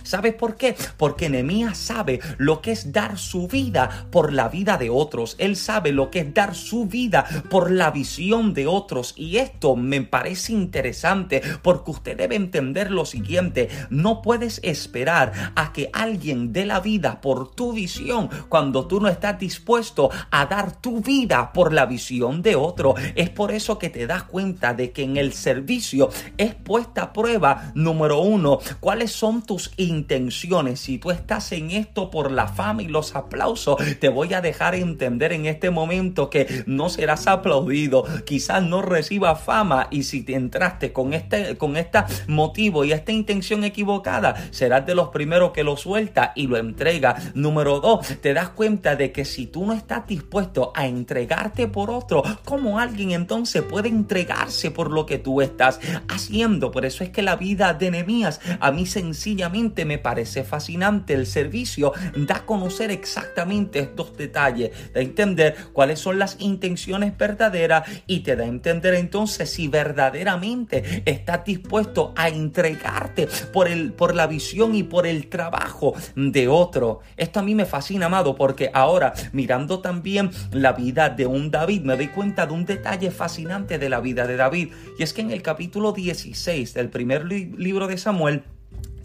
¿Sabes 0.03 0.34
por 0.34 0.56
qué? 0.56 0.75
Porque 0.98 1.29
Nehemías 1.29 1.77
sabe 1.77 2.20
lo 2.38 2.62
que 2.62 2.72
es 2.72 2.91
dar 2.91 3.17
su 3.17 3.48
vida 3.48 4.08
por 4.12 4.34
la 4.34 4.50
vida 4.50 4.77
de 4.77 4.89
otros. 4.89 5.36
Él 5.39 5.56
sabe 5.56 5.91
lo 5.91 6.12
que 6.12 6.20
es 6.20 6.34
dar 6.34 6.56
su 6.56 6.86
vida 6.86 7.25
por 7.50 7.72
la 7.72 7.92
visión 7.92 8.54
de 8.54 8.68
otros. 8.68 9.14
Y 9.16 9.38
esto 9.38 9.76
me 9.76 10.02
parece 10.02 10.54
interesante 10.54 11.42
porque 11.62 11.92
usted 11.92 12.18
debe 12.18 12.36
entender 12.36 12.92
lo 12.92 13.06
siguiente. 13.06 13.70
No 13.90 14.22
puedes 14.22 14.60
esperar 14.64 15.52
a 15.56 15.74
que 15.74 15.90
alguien 15.94 16.54
dé 16.54 16.66
la 16.66 16.80
vida 16.80 17.22
por 17.22 17.52
tu 17.52 17.74
visión 17.74 18.30
cuando 18.50 18.88
tú 18.88 19.00
no 19.00 19.08
estás 19.08 19.40
dispuesto 19.40 20.10
a 20.32 20.46
dar 20.46 20.80
tu 20.82 21.02
vida 21.02 21.52
por 21.54 21.74
la 21.74 21.86
visión 21.86 22.42
de 22.42 22.56
otro. 22.56 22.96
Es 23.16 23.30
por 23.30 23.52
eso 23.52 23.80
que 23.80 23.90
te 23.90 24.08
das 24.08 24.24
cuenta 24.24 24.74
de 24.74 24.92
que 24.92 25.04
en 25.04 25.18
el 25.18 25.34
servicio 25.34 26.10
es 26.38 26.56
puesta 26.56 27.04
a 27.04 27.14
prueba, 27.14 27.72
número 27.76 28.20
uno, 28.20 28.60
cuáles 28.80 29.12
son 29.12 29.46
tus 29.46 29.72
intenciones. 29.78 30.80
Si 30.80 30.98
tú 30.98 31.12
estás 31.12 31.52
en 31.52 31.72
esto 31.72 32.10
por 32.10 32.32
la 32.32 32.48
fama 32.48 32.84
y 32.84 32.88
los 32.88 33.16
aplausos, 33.16 33.78
te 34.00 34.10
voy 34.10 34.34
a 34.34 34.42
dejar 34.42 34.76
entender 34.76 35.34
en 35.34 35.46
este 35.46 35.70
momento 35.70 36.30
que 36.30 36.64
no 36.66 36.90
aplaudido. 37.26 38.04
Quizás 38.26 38.62
no 38.62 38.82
recibas 38.82 39.42
fama 39.42 39.88
y 39.90 40.04
si 40.04 40.22
te 40.22 40.36
entraste 40.36 40.94
con 40.94 41.14
este 41.14 41.58
con 41.58 41.78
este 41.78 42.00
motivo 42.28 42.84
y 42.84 42.92
esta 42.92 43.12
intención 43.12 43.64
equivocada, 43.64 44.36
serás 44.52 44.86
de 44.86 44.94
los 44.94 45.10
primeros 45.10 45.52
que 45.52 45.64
lo 45.64 45.78
suelta 45.78 46.34
y 46.36 46.48
lo 46.48 46.58
entrega. 46.58 47.16
Número 47.34 47.80
dos, 47.80 48.06
te 48.22 48.34
das 48.34 48.50
cuenta 48.50 48.96
de 48.96 49.12
que 49.12 49.26
si 49.26 49.48
tú 49.48 49.66
no 49.66 49.74
estás 49.74 50.06
dispuesto 50.06 50.72
a 50.76 50.86
entregarte 50.86 51.68
por 51.68 51.90
otro, 51.90 52.24
¿cómo 52.44 52.80
alguien 52.80 53.12
entonces 53.12 53.64
puede 53.64 53.90
entregarse 53.90 54.72
por 54.72 54.92
lo 54.92 55.06
que 55.06 55.18
tú 55.18 55.42
estás 55.42 55.80
haciendo? 56.08 56.72
Por 56.72 56.86
eso 56.86 57.04
es 57.04 57.10
que 57.10 57.22
la 57.22 57.36
vida 57.36 57.74
de 57.74 57.92
Nehemías 57.92 58.42
a 58.60 58.72
mí 58.72 58.86
sencillamente 58.86 59.86
me 59.86 59.98
parece 59.98 60.44
fascinante. 60.44 61.14
El 61.14 61.26
servicio 61.26 61.94
da 62.16 62.38
a 62.38 62.46
conocer 62.46 62.92
exactamente 62.92 63.80
estos 63.80 64.16
detalles, 64.18 64.72
a 64.96 65.00
entender 65.00 65.56
cuáles 65.74 66.00
son 66.00 66.20
las 66.20 66.38
intenciones 66.40 67.07
verdaderas 67.16 67.88
y 68.08 68.22
te 68.22 68.36
da 68.36 68.44
a 68.44 68.48
entender 68.48 68.96
entonces 68.96 69.50
si 69.50 69.68
verdaderamente 69.68 71.04
estás 71.06 71.46
dispuesto 71.46 72.14
a 72.16 72.30
entregarte 72.30 73.28
por, 73.54 73.68
el, 73.68 73.94
por 73.94 74.16
la 74.16 74.26
visión 74.26 74.74
y 74.74 74.84
por 74.84 75.06
el 75.06 75.28
trabajo 75.28 75.94
de 76.16 76.48
otro. 76.48 77.02
Esto 77.16 77.40
a 77.40 77.44
mí 77.44 77.54
me 77.54 77.66
fascina, 77.66 78.08
amado, 78.08 78.36
porque 78.36 78.72
ahora 78.74 79.14
mirando 79.32 79.80
también 79.80 80.32
la 80.52 80.74
vida 80.74 81.10
de 81.10 81.26
un 81.26 81.52
David, 81.52 81.82
me 81.82 81.96
doy 81.96 82.08
cuenta 82.08 82.48
de 82.48 82.54
un 82.54 82.66
detalle 82.66 83.12
fascinante 83.12 83.78
de 83.78 83.90
la 83.90 84.00
vida 84.00 84.26
de 84.26 84.38
David. 84.38 84.74
Y 84.98 85.04
es 85.04 85.14
que 85.14 85.22
en 85.22 85.32
el 85.32 85.42
capítulo 85.42 85.92
16 85.92 86.74
del 86.74 86.90
primer 86.90 87.26
libro 87.26 87.88
de 87.88 87.98
Samuel, 87.98 88.44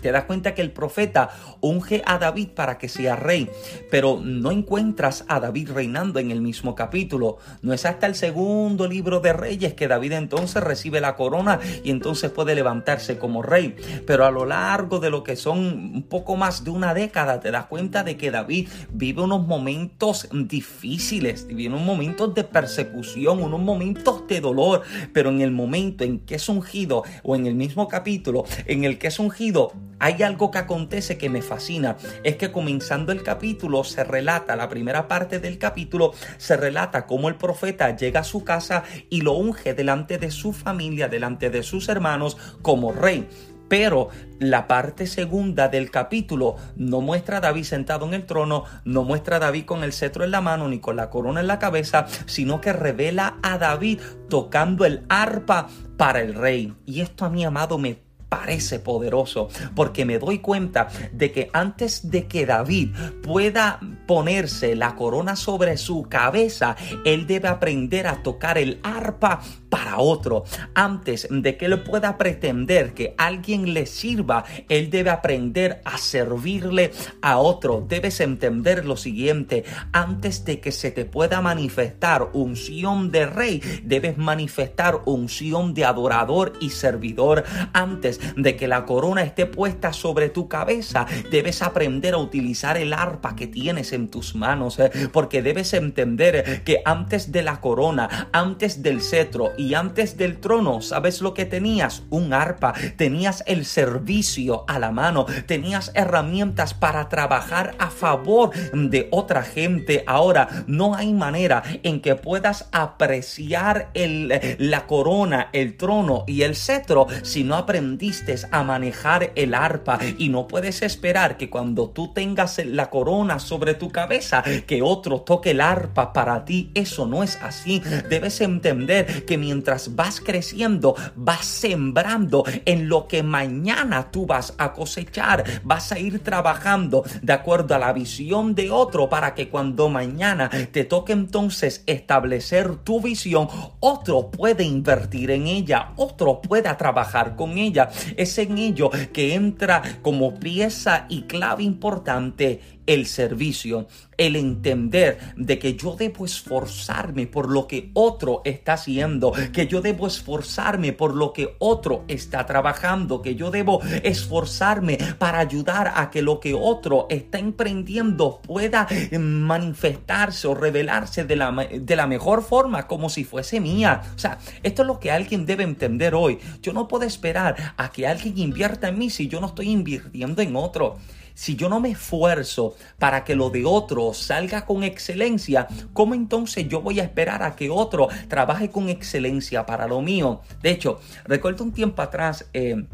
te 0.02 0.12
das 0.12 0.24
cuenta 0.24 0.54
que 0.54 0.60
el 0.60 0.72
profeta 0.72 1.30
unge 1.60 2.02
a 2.04 2.18
David 2.18 2.48
para 2.48 2.76
que 2.76 2.88
sea 2.88 3.16
rey, 3.16 3.48
pero 3.90 4.20
no 4.22 4.50
encuentras 4.50 5.24
a 5.28 5.40
David 5.40 5.70
reinando 5.70 6.18
en 6.18 6.30
el 6.30 6.42
mismo 6.42 6.74
capítulo. 6.74 7.38
No 7.62 7.72
es 7.72 7.86
hasta 7.86 8.06
el 8.06 8.14
segundo 8.14 8.86
libro 8.86 9.20
de 9.20 9.32
Reyes 9.32 9.74
que 9.74 9.88
David 9.88 10.12
entonces 10.12 10.62
recibe 10.62 11.00
la 11.00 11.14
corona 11.14 11.60
y 11.84 11.90
entonces 11.90 12.30
puede 12.30 12.54
levantarse 12.54 13.16
como 13.18 13.42
rey. 13.42 13.76
Pero 14.06 14.26
a 14.26 14.30
lo 14.30 14.44
largo 14.44 14.98
de 14.98 15.10
lo 15.10 15.22
que 15.22 15.36
son 15.36 15.58
un 15.58 16.02
poco 16.02 16.36
más 16.36 16.64
de 16.64 16.70
una 16.70 16.92
década, 16.94 17.40
te 17.40 17.50
das 17.50 17.66
cuenta 17.66 18.02
de 18.02 18.16
que 18.16 18.30
David 18.30 18.68
vive 18.90 19.22
unos 19.22 19.46
momentos 19.46 20.28
difíciles, 20.32 21.46
vive 21.46 21.68
unos 21.68 21.86
momentos 21.86 22.34
de 22.34 22.44
persecución, 22.44 23.42
unos 23.42 23.60
momentos 23.60 24.26
de 24.26 24.40
dolor, 24.40 24.82
pero 25.12 25.30
en 25.30 25.40
el 25.40 25.52
momento 25.52 26.04
en 26.04 26.18
que 26.20 26.34
es 26.34 26.48
ungido, 26.48 27.04
o 27.22 27.36
en 27.36 27.46
el 27.46 27.54
mismo 27.54 27.86
capítulo 27.88 28.44
en 28.66 28.84
el 28.84 28.98
que 28.98 29.08
es 29.08 29.18
ungido, 29.18 29.72
hay 30.02 30.20
algo 30.24 30.50
que 30.50 30.58
acontece 30.58 31.16
que 31.16 31.30
me 31.30 31.42
fascina. 31.42 31.96
Es 32.24 32.34
que 32.34 32.50
comenzando 32.50 33.12
el 33.12 33.22
capítulo 33.22 33.84
se 33.84 34.02
relata, 34.02 34.56
la 34.56 34.68
primera 34.68 35.06
parte 35.06 35.38
del 35.38 35.58
capítulo 35.58 36.12
se 36.38 36.56
relata 36.56 37.06
cómo 37.06 37.28
el 37.28 37.36
profeta 37.36 37.94
llega 37.94 38.20
a 38.20 38.24
su 38.24 38.42
casa 38.42 38.82
y 39.10 39.20
lo 39.20 39.34
unge 39.34 39.74
delante 39.74 40.18
de 40.18 40.32
su 40.32 40.52
familia, 40.52 41.06
delante 41.06 41.50
de 41.50 41.62
sus 41.62 41.88
hermanos 41.88 42.36
como 42.62 42.90
rey. 42.90 43.28
Pero 43.68 44.08
la 44.40 44.66
parte 44.66 45.06
segunda 45.06 45.68
del 45.68 45.92
capítulo 45.92 46.56
no 46.74 47.00
muestra 47.00 47.36
a 47.36 47.40
David 47.40 47.62
sentado 47.62 48.04
en 48.04 48.14
el 48.14 48.26
trono, 48.26 48.64
no 48.84 49.04
muestra 49.04 49.36
a 49.36 49.38
David 49.38 49.66
con 49.66 49.84
el 49.84 49.92
cetro 49.92 50.24
en 50.24 50.32
la 50.32 50.40
mano 50.40 50.68
ni 50.68 50.80
con 50.80 50.96
la 50.96 51.10
corona 51.10 51.40
en 51.40 51.46
la 51.46 51.60
cabeza, 51.60 52.06
sino 52.26 52.60
que 52.60 52.72
revela 52.72 53.38
a 53.40 53.56
David 53.56 54.00
tocando 54.28 54.84
el 54.84 55.06
arpa 55.08 55.68
para 55.96 56.20
el 56.22 56.34
rey. 56.34 56.74
Y 56.86 57.02
esto 57.02 57.24
a 57.24 57.30
mi 57.30 57.44
amado 57.44 57.78
me 57.78 58.11
parece 58.32 58.78
poderoso, 58.78 59.50
porque 59.76 60.06
me 60.06 60.18
doy 60.18 60.38
cuenta 60.38 60.88
de 61.12 61.32
que 61.32 61.50
antes 61.52 62.10
de 62.10 62.26
que 62.28 62.46
David 62.46 62.88
pueda 63.22 63.78
ponerse 64.06 64.74
la 64.74 64.96
corona 64.96 65.36
sobre 65.36 65.76
su 65.76 66.04
cabeza, 66.04 66.74
él 67.04 67.26
debe 67.26 67.48
aprender 67.48 68.06
a 68.06 68.22
tocar 68.22 68.56
el 68.56 68.80
arpa 68.82 69.42
para 69.72 69.96
otro. 69.96 70.44
Antes 70.74 71.26
de 71.30 71.56
que 71.56 71.64
él 71.64 71.82
pueda 71.82 72.18
pretender 72.18 72.92
que 72.92 73.14
alguien 73.16 73.72
le 73.72 73.86
sirva, 73.86 74.44
él 74.68 74.90
debe 74.90 75.08
aprender 75.08 75.80
a 75.86 75.96
servirle 75.96 76.90
a 77.22 77.38
otro. 77.38 77.82
Debes 77.88 78.20
entender 78.20 78.84
lo 78.84 78.98
siguiente, 78.98 79.64
antes 79.92 80.44
de 80.44 80.60
que 80.60 80.72
se 80.72 80.90
te 80.90 81.06
pueda 81.06 81.40
manifestar 81.40 82.28
unción 82.34 83.10
de 83.10 83.24
rey, 83.24 83.62
debes 83.82 84.18
manifestar 84.18 85.00
unción 85.06 85.72
de 85.72 85.86
adorador 85.86 86.52
y 86.60 86.68
servidor. 86.68 87.44
Antes 87.72 88.20
de 88.36 88.56
que 88.56 88.68
la 88.68 88.84
corona 88.84 89.22
esté 89.22 89.46
puesta 89.46 89.94
sobre 89.94 90.28
tu 90.28 90.48
cabeza, 90.48 91.06
debes 91.30 91.62
aprender 91.62 92.12
a 92.12 92.18
utilizar 92.18 92.76
el 92.76 92.92
arpa 92.92 93.34
que 93.36 93.46
tienes 93.46 93.94
en 93.94 94.08
tus 94.08 94.34
manos, 94.34 94.78
eh, 94.78 94.90
porque 95.14 95.40
debes 95.40 95.72
entender 95.72 96.62
que 96.62 96.82
antes 96.84 97.32
de 97.32 97.42
la 97.42 97.62
corona, 97.62 98.28
antes 98.32 98.82
del 98.82 99.00
cetro 99.00 99.52
y 99.62 99.74
antes 99.74 100.16
del 100.16 100.40
trono, 100.40 100.80
¿sabes 100.82 101.20
lo 101.20 101.34
que 101.34 101.44
tenías? 101.44 102.02
Un 102.10 102.32
arpa, 102.32 102.74
tenías 102.96 103.44
el 103.46 103.64
servicio 103.64 104.64
a 104.66 104.78
la 104.78 104.90
mano, 104.90 105.26
tenías 105.46 105.92
herramientas 105.94 106.74
para 106.74 107.08
trabajar 107.08 107.74
a 107.78 107.90
favor 107.90 108.50
de 108.72 109.08
otra 109.12 109.42
gente. 109.42 110.02
Ahora, 110.06 110.48
no 110.66 110.94
hay 110.94 111.12
manera 111.12 111.62
en 111.82 112.00
que 112.00 112.16
puedas 112.16 112.68
apreciar 112.72 113.90
la 113.94 114.86
corona, 114.86 115.48
el 115.52 115.76
trono 115.76 116.24
y 116.26 116.42
el 116.42 116.56
cetro 116.56 117.06
si 117.22 117.44
no 117.44 117.56
aprendiste 117.56 118.32
a 118.50 118.62
manejar 118.64 119.30
el 119.34 119.54
arpa 119.54 119.98
y 120.18 120.28
no 120.28 120.48
puedes 120.48 120.82
esperar 120.82 121.36
que 121.36 121.50
cuando 121.50 121.90
tú 121.90 122.12
tengas 122.12 122.60
la 122.64 122.90
corona 122.90 123.38
sobre 123.38 123.74
tu 123.74 123.90
cabeza, 123.90 124.42
que 124.66 124.82
otro 124.82 125.20
toque 125.20 125.50
el 125.52 125.60
arpa 125.60 126.12
para 126.12 126.44
ti. 126.44 126.70
Eso 126.74 127.06
no 127.06 127.22
es 127.22 127.38
así. 127.42 127.80
Debes 128.08 128.40
entender 128.40 129.24
que 129.24 129.38
mi 129.38 129.51
mientras 129.52 129.94
vas 129.94 130.18
creciendo, 130.18 130.94
vas 131.14 131.44
sembrando 131.44 132.42
en 132.64 132.88
lo 132.88 133.06
que 133.06 133.22
mañana 133.22 134.10
tú 134.10 134.24
vas 134.24 134.54
a 134.56 134.72
cosechar. 134.72 135.44
Vas 135.62 135.92
a 135.92 135.98
ir 135.98 136.20
trabajando 136.20 137.04
de 137.20 137.34
acuerdo 137.34 137.74
a 137.74 137.78
la 137.78 137.92
visión 137.92 138.54
de 138.54 138.70
otro 138.70 139.10
para 139.10 139.34
que 139.34 139.50
cuando 139.50 139.90
mañana 139.90 140.48
te 140.48 140.84
toque 140.84 141.12
entonces 141.12 141.82
establecer 141.86 142.76
tu 142.76 143.02
visión, 143.02 143.46
otro 143.80 144.30
puede 144.30 144.64
invertir 144.64 145.30
en 145.30 145.46
ella, 145.46 145.92
otro 145.96 146.40
pueda 146.40 146.78
trabajar 146.78 147.36
con 147.36 147.58
ella. 147.58 147.90
Es 148.16 148.38
en 148.38 148.56
ello 148.56 148.90
que 149.12 149.34
entra 149.34 149.82
como 150.00 150.40
pieza 150.40 151.04
y 151.10 151.22
clave 151.22 151.62
importante 151.62 152.80
el 152.86 153.06
servicio, 153.06 153.86
el 154.16 154.36
entender 154.36 155.18
de 155.36 155.58
que 155.58 155.74
yo 155.74 155.96
debo 155.96 156.24
esforzarme 156.24 157.26
por 157.26 157.50
lo 157.50 157.66
que 157.66 157.90
otro 157.94 158.42
está 158.44 158.74
haciendo, 158.74 159.32
que 159.52 159.66
yo 159.66 159.80
debo 159.80 160.06
esforzarme 160.06 160.92
por 160.92 161.14
lo 161.14 161.32
que 161.32 161.56
otro 161.58 162.04
está 162.08 162.46
trabajando, 162.46 163.22
que 163.22 163.34
yo 163.34 163.50
debo 163.50 163.80
esforzarme 164.02 164.98
para 165.18 165.38
ayudar 165.38 165.92
a 165.96 166.10
que 166.10 166.22
lo 166.22 166.40
que 166.40 166.54
otro 166.54 167.06
está 167.10 167.38
emprendiendo 167.38 168.40
pueda 168.42 168.86
manifestarse 169.18 170.46
o 170.48 170.54
revelarse 170.54 171.24
de 171.24 171.36
la, 171.36 171.52
de 171.52 171.96
la 171.96 172.06
mejor 172.06 172.42
forma, 172.42 172.86
como 172.86 173.08
si 173.08 173.24
fuese 173.24 173.60
mía. 173.60 174.02
O 174.14 174.18
sea, 174.18 174.38
esto 174.62 174.82
es 174.82 174.88
lo 174.88 175.00
que 175.00 175.10
alguien 175.10 175.46
debe 175.46 175.64
entender 175.64 176.14
hoy. 176.14 176.38
Yo 176.60 176.72
no 176.72 176.88
puedo 176.88 177.04
esperar 177.04 177.74
a 177.76 177.90
que 177.90 178.06
alguien 178.06 178.38
invierta 178.38 178.88
en 178.88 178.98
mí 178.98 179.10
si 179.10 179.28
yo 179.28 179.40
no 179.40 179.48
estoy 179.48 179.70
invirtiendo 179.70 180.42
en 180.42 180.56
otro. 180.56 180.98
Si 181.34 181.56
yo 181.56 181.68
no 181.68 181.80
me 181.80 181.90
esfuerzo 181.90 182.76
para 182.98 183.24
que 183.24 183.34
lo 183.34 183.50
de 183.50 183.64
otro 183.64 184.12
salga 184.14 184.64
con 184.66 184.82
excelencia, 184.84 185.66
¿cómo 185.92 186.14
entonces 186.14 186.68
yo 186.68 186.80
voy 186.80 187.00
a 187.00 187.04
esperar 187.04 187.42
a 187.42 187.56
que 187.56 187.70
otro 187.70 188.08
trabaje 188.28 188.70
con 188.70 188.88
excelencia 188.88 189.66
para 189.66 189.86
lo 189.86 190.00
mío? 190.00 190.40
De 190.62 190.70
hecho, 190.70 191.00
recuerdo 191.24 191.64
un 191.64 191.72
tiempo 191.72 192.02
atrás... 192.02 192.46
Eh, 192.52 192.86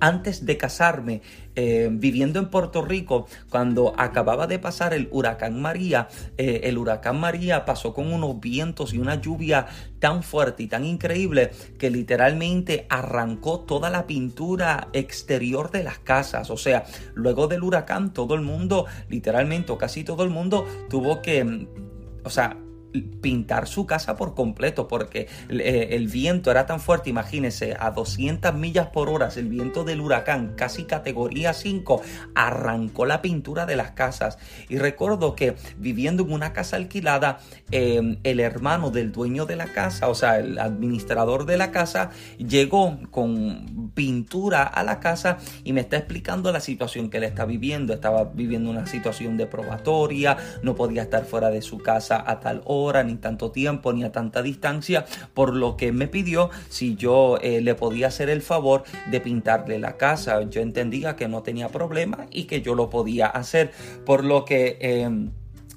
antes 0.00 0.46
de 0.46 0.56
casarme, 0.56 1.22
eh, 1.56 1.88
viviendo 1.90 2.38
en 2.38 2.48
Puerto 2.48 2.82
Rico, 2.82 3.26
cuando 3.50 3.92
acababa 3.98 4.46
de 4.46 4.58
pasar 4.58 4.94
el 4.94 5.08
huracán 5.10 5.60
María, 5.60 6.08
eh, 6.38 6.62
el 6.64 6.78
huracán 6.78 7.20
María 7.20 7.64
pasó 7.64 7.92
con 7.92 8.12
unos 8.12 8.40
vientos 8.40 8.94
y 8.94 8.98
una 8.98 9.20
lluvia 9.20 9.66
tan 9.98 10.22
fuerte 10.22 10.62
y 10.62 10.66
tan 10.66 10.84
increíble 10.84 11.50
que 11.78 11.90
literalmente 11.90 12.86
arrancó 12.88 13.60
toda 13.60 13.90
la 13.90 14.06
pintura 14.06 14.88
exterior 14.92 15.70
de 15.70 15.84
las 15.84 15.98
casas. 15.98 16.50
O 16.50 16.56
sea, 16.56 16.84
luego 17.14 17.46
del 17.46 17.62
huracán 17.62 18.12
todo 18.12 18.34
el 18.34 18.40
mundo, 18.40 18.86
literalmente 19.08 19.72
o 19.72 19.78
casi 19.78 20.04
todo 20.04 20.24
el 20.24 20.30
mundo 20.30 20.66
tuvo 20.88 21.20
que, 21.20 21.68
o 22.24 22.30
sea, 22.30 22.56
pintar 22.92 23.68
su 23.68 23.86
casa 23.86 24.16
por 24.16 24.34
completo 24.34 24.88
porque 24.88 25.28
eh, 25.48 25.88
el, 25.92 26.08
viento 26.08 26.50
era 26.50 26.66
tan 26.66 26.80
fuerte, 26.80 27.10
imagínense, 27.10 27.76
a 27.78 27.90
200 27.90 28.54
millas 28.54 28.88
por 28.88 29.08
hora, 29.08 29.28
el 29.36 29.48
viento 29.48 29.84
del 29.84 30.00
huracán, 30.00 30.54
casi 30.56 30.84
categoría 30.84 31.52
5, 31.52 32.02
arrancó 32.34 33.06
la 33.06 33.22
pintura 33.22 33.66
de 33.66 33.76
las 33.76 33.92
casas. 33.92 34.38
Y 34.68 34.78
recuerdo 34.78 35.34
que 35.34 35.54
viviendo 35.78 36.24
en 36.24 36.32
una 36.32 36.52
casa 36.52 36.76
alquilada, 36.76 37.38
em, 37.70 38.18
el 38.24 38.40
hermano 38.40 38.90
del 38.90 39.12
dueño 39.12 39.46
de 39.46 39.56
la 39.56 39.66
casa, 39.66 40.08
o 40.08 40.14
sea, 40.14 40.38
el 40.38 40.58
administrador 40.58 41.46
de 41.46 41.56
la 41.56 41.70
casa, 41.70 42.10
llegó 42.38 42.98
con 43.10 43.92
pintura 43.94 44.64
a 44.64 44.82
la 44.82 45.00
casa 45.00 45.38
y 45.64 45.72
me 45.72 45.80
está 45.80 45.96
explicando 45.96 46.50
la 46.52 46.60
situación 46.60 47.10
que 47.10 47.18
él 47.18 47.24
está 47.24 47.44
viviendo. 47.44 47.92
Estaba 47.92 48.24
viviendo 48.24 48.70
una 48.70 48.86
situación 48.86 49.36
de 49.36 49.46
probatoria, 49.46 50.36
no 50.62 50.74
podía 50.74 51.02
estar 51.02 51.24
fuera 51.24 51.50
de 51.50 51.62
su 51.62 51.78
casa 51.78 52.22
a 52.26 52.40
tal 52.40 52.62
hora 52.64 52.79
ni 53.04 53.16
tanto 53.16 53.50
tiempo, 53.50 53.92
ni 53.92 54.04
a 54.04 54.12
tanta 54.12 54.42
distancia, 54.42 55.04
por 55.34 55.54
lo 55.54 55.76
que 55.76 55.92
me 55.92 56.08
pidió 56.08 56.50
si 56.68 56.96
yo 56.96 57.38
eh, 57.42 57.60
le 57.60 57.74
podía 57.74 58.08
hacer 58.08 58.30
el 58.30 58.42
favor 58.42 58.84
de 59.10 59.20
pintarle 59.20 59.78
la 59.78 59.96
casa. 59.96 60.42
Yo 60.42 60.60
entendía 60.60 61.16
que 61.16 61.28
no 61.28 61.42
tenía 61.42 61.68
problema 61.68 62.26
y 62.30 62.44
que 62.44 62.62
yo 62.62 62.74
lo 62.74 62.90
podía 62.90 63.26
hacer, 63.26 63.72
por 64.04 64.24
lo 64.24 64.44
que... 64.44 64.78
Em, 64.80 65.30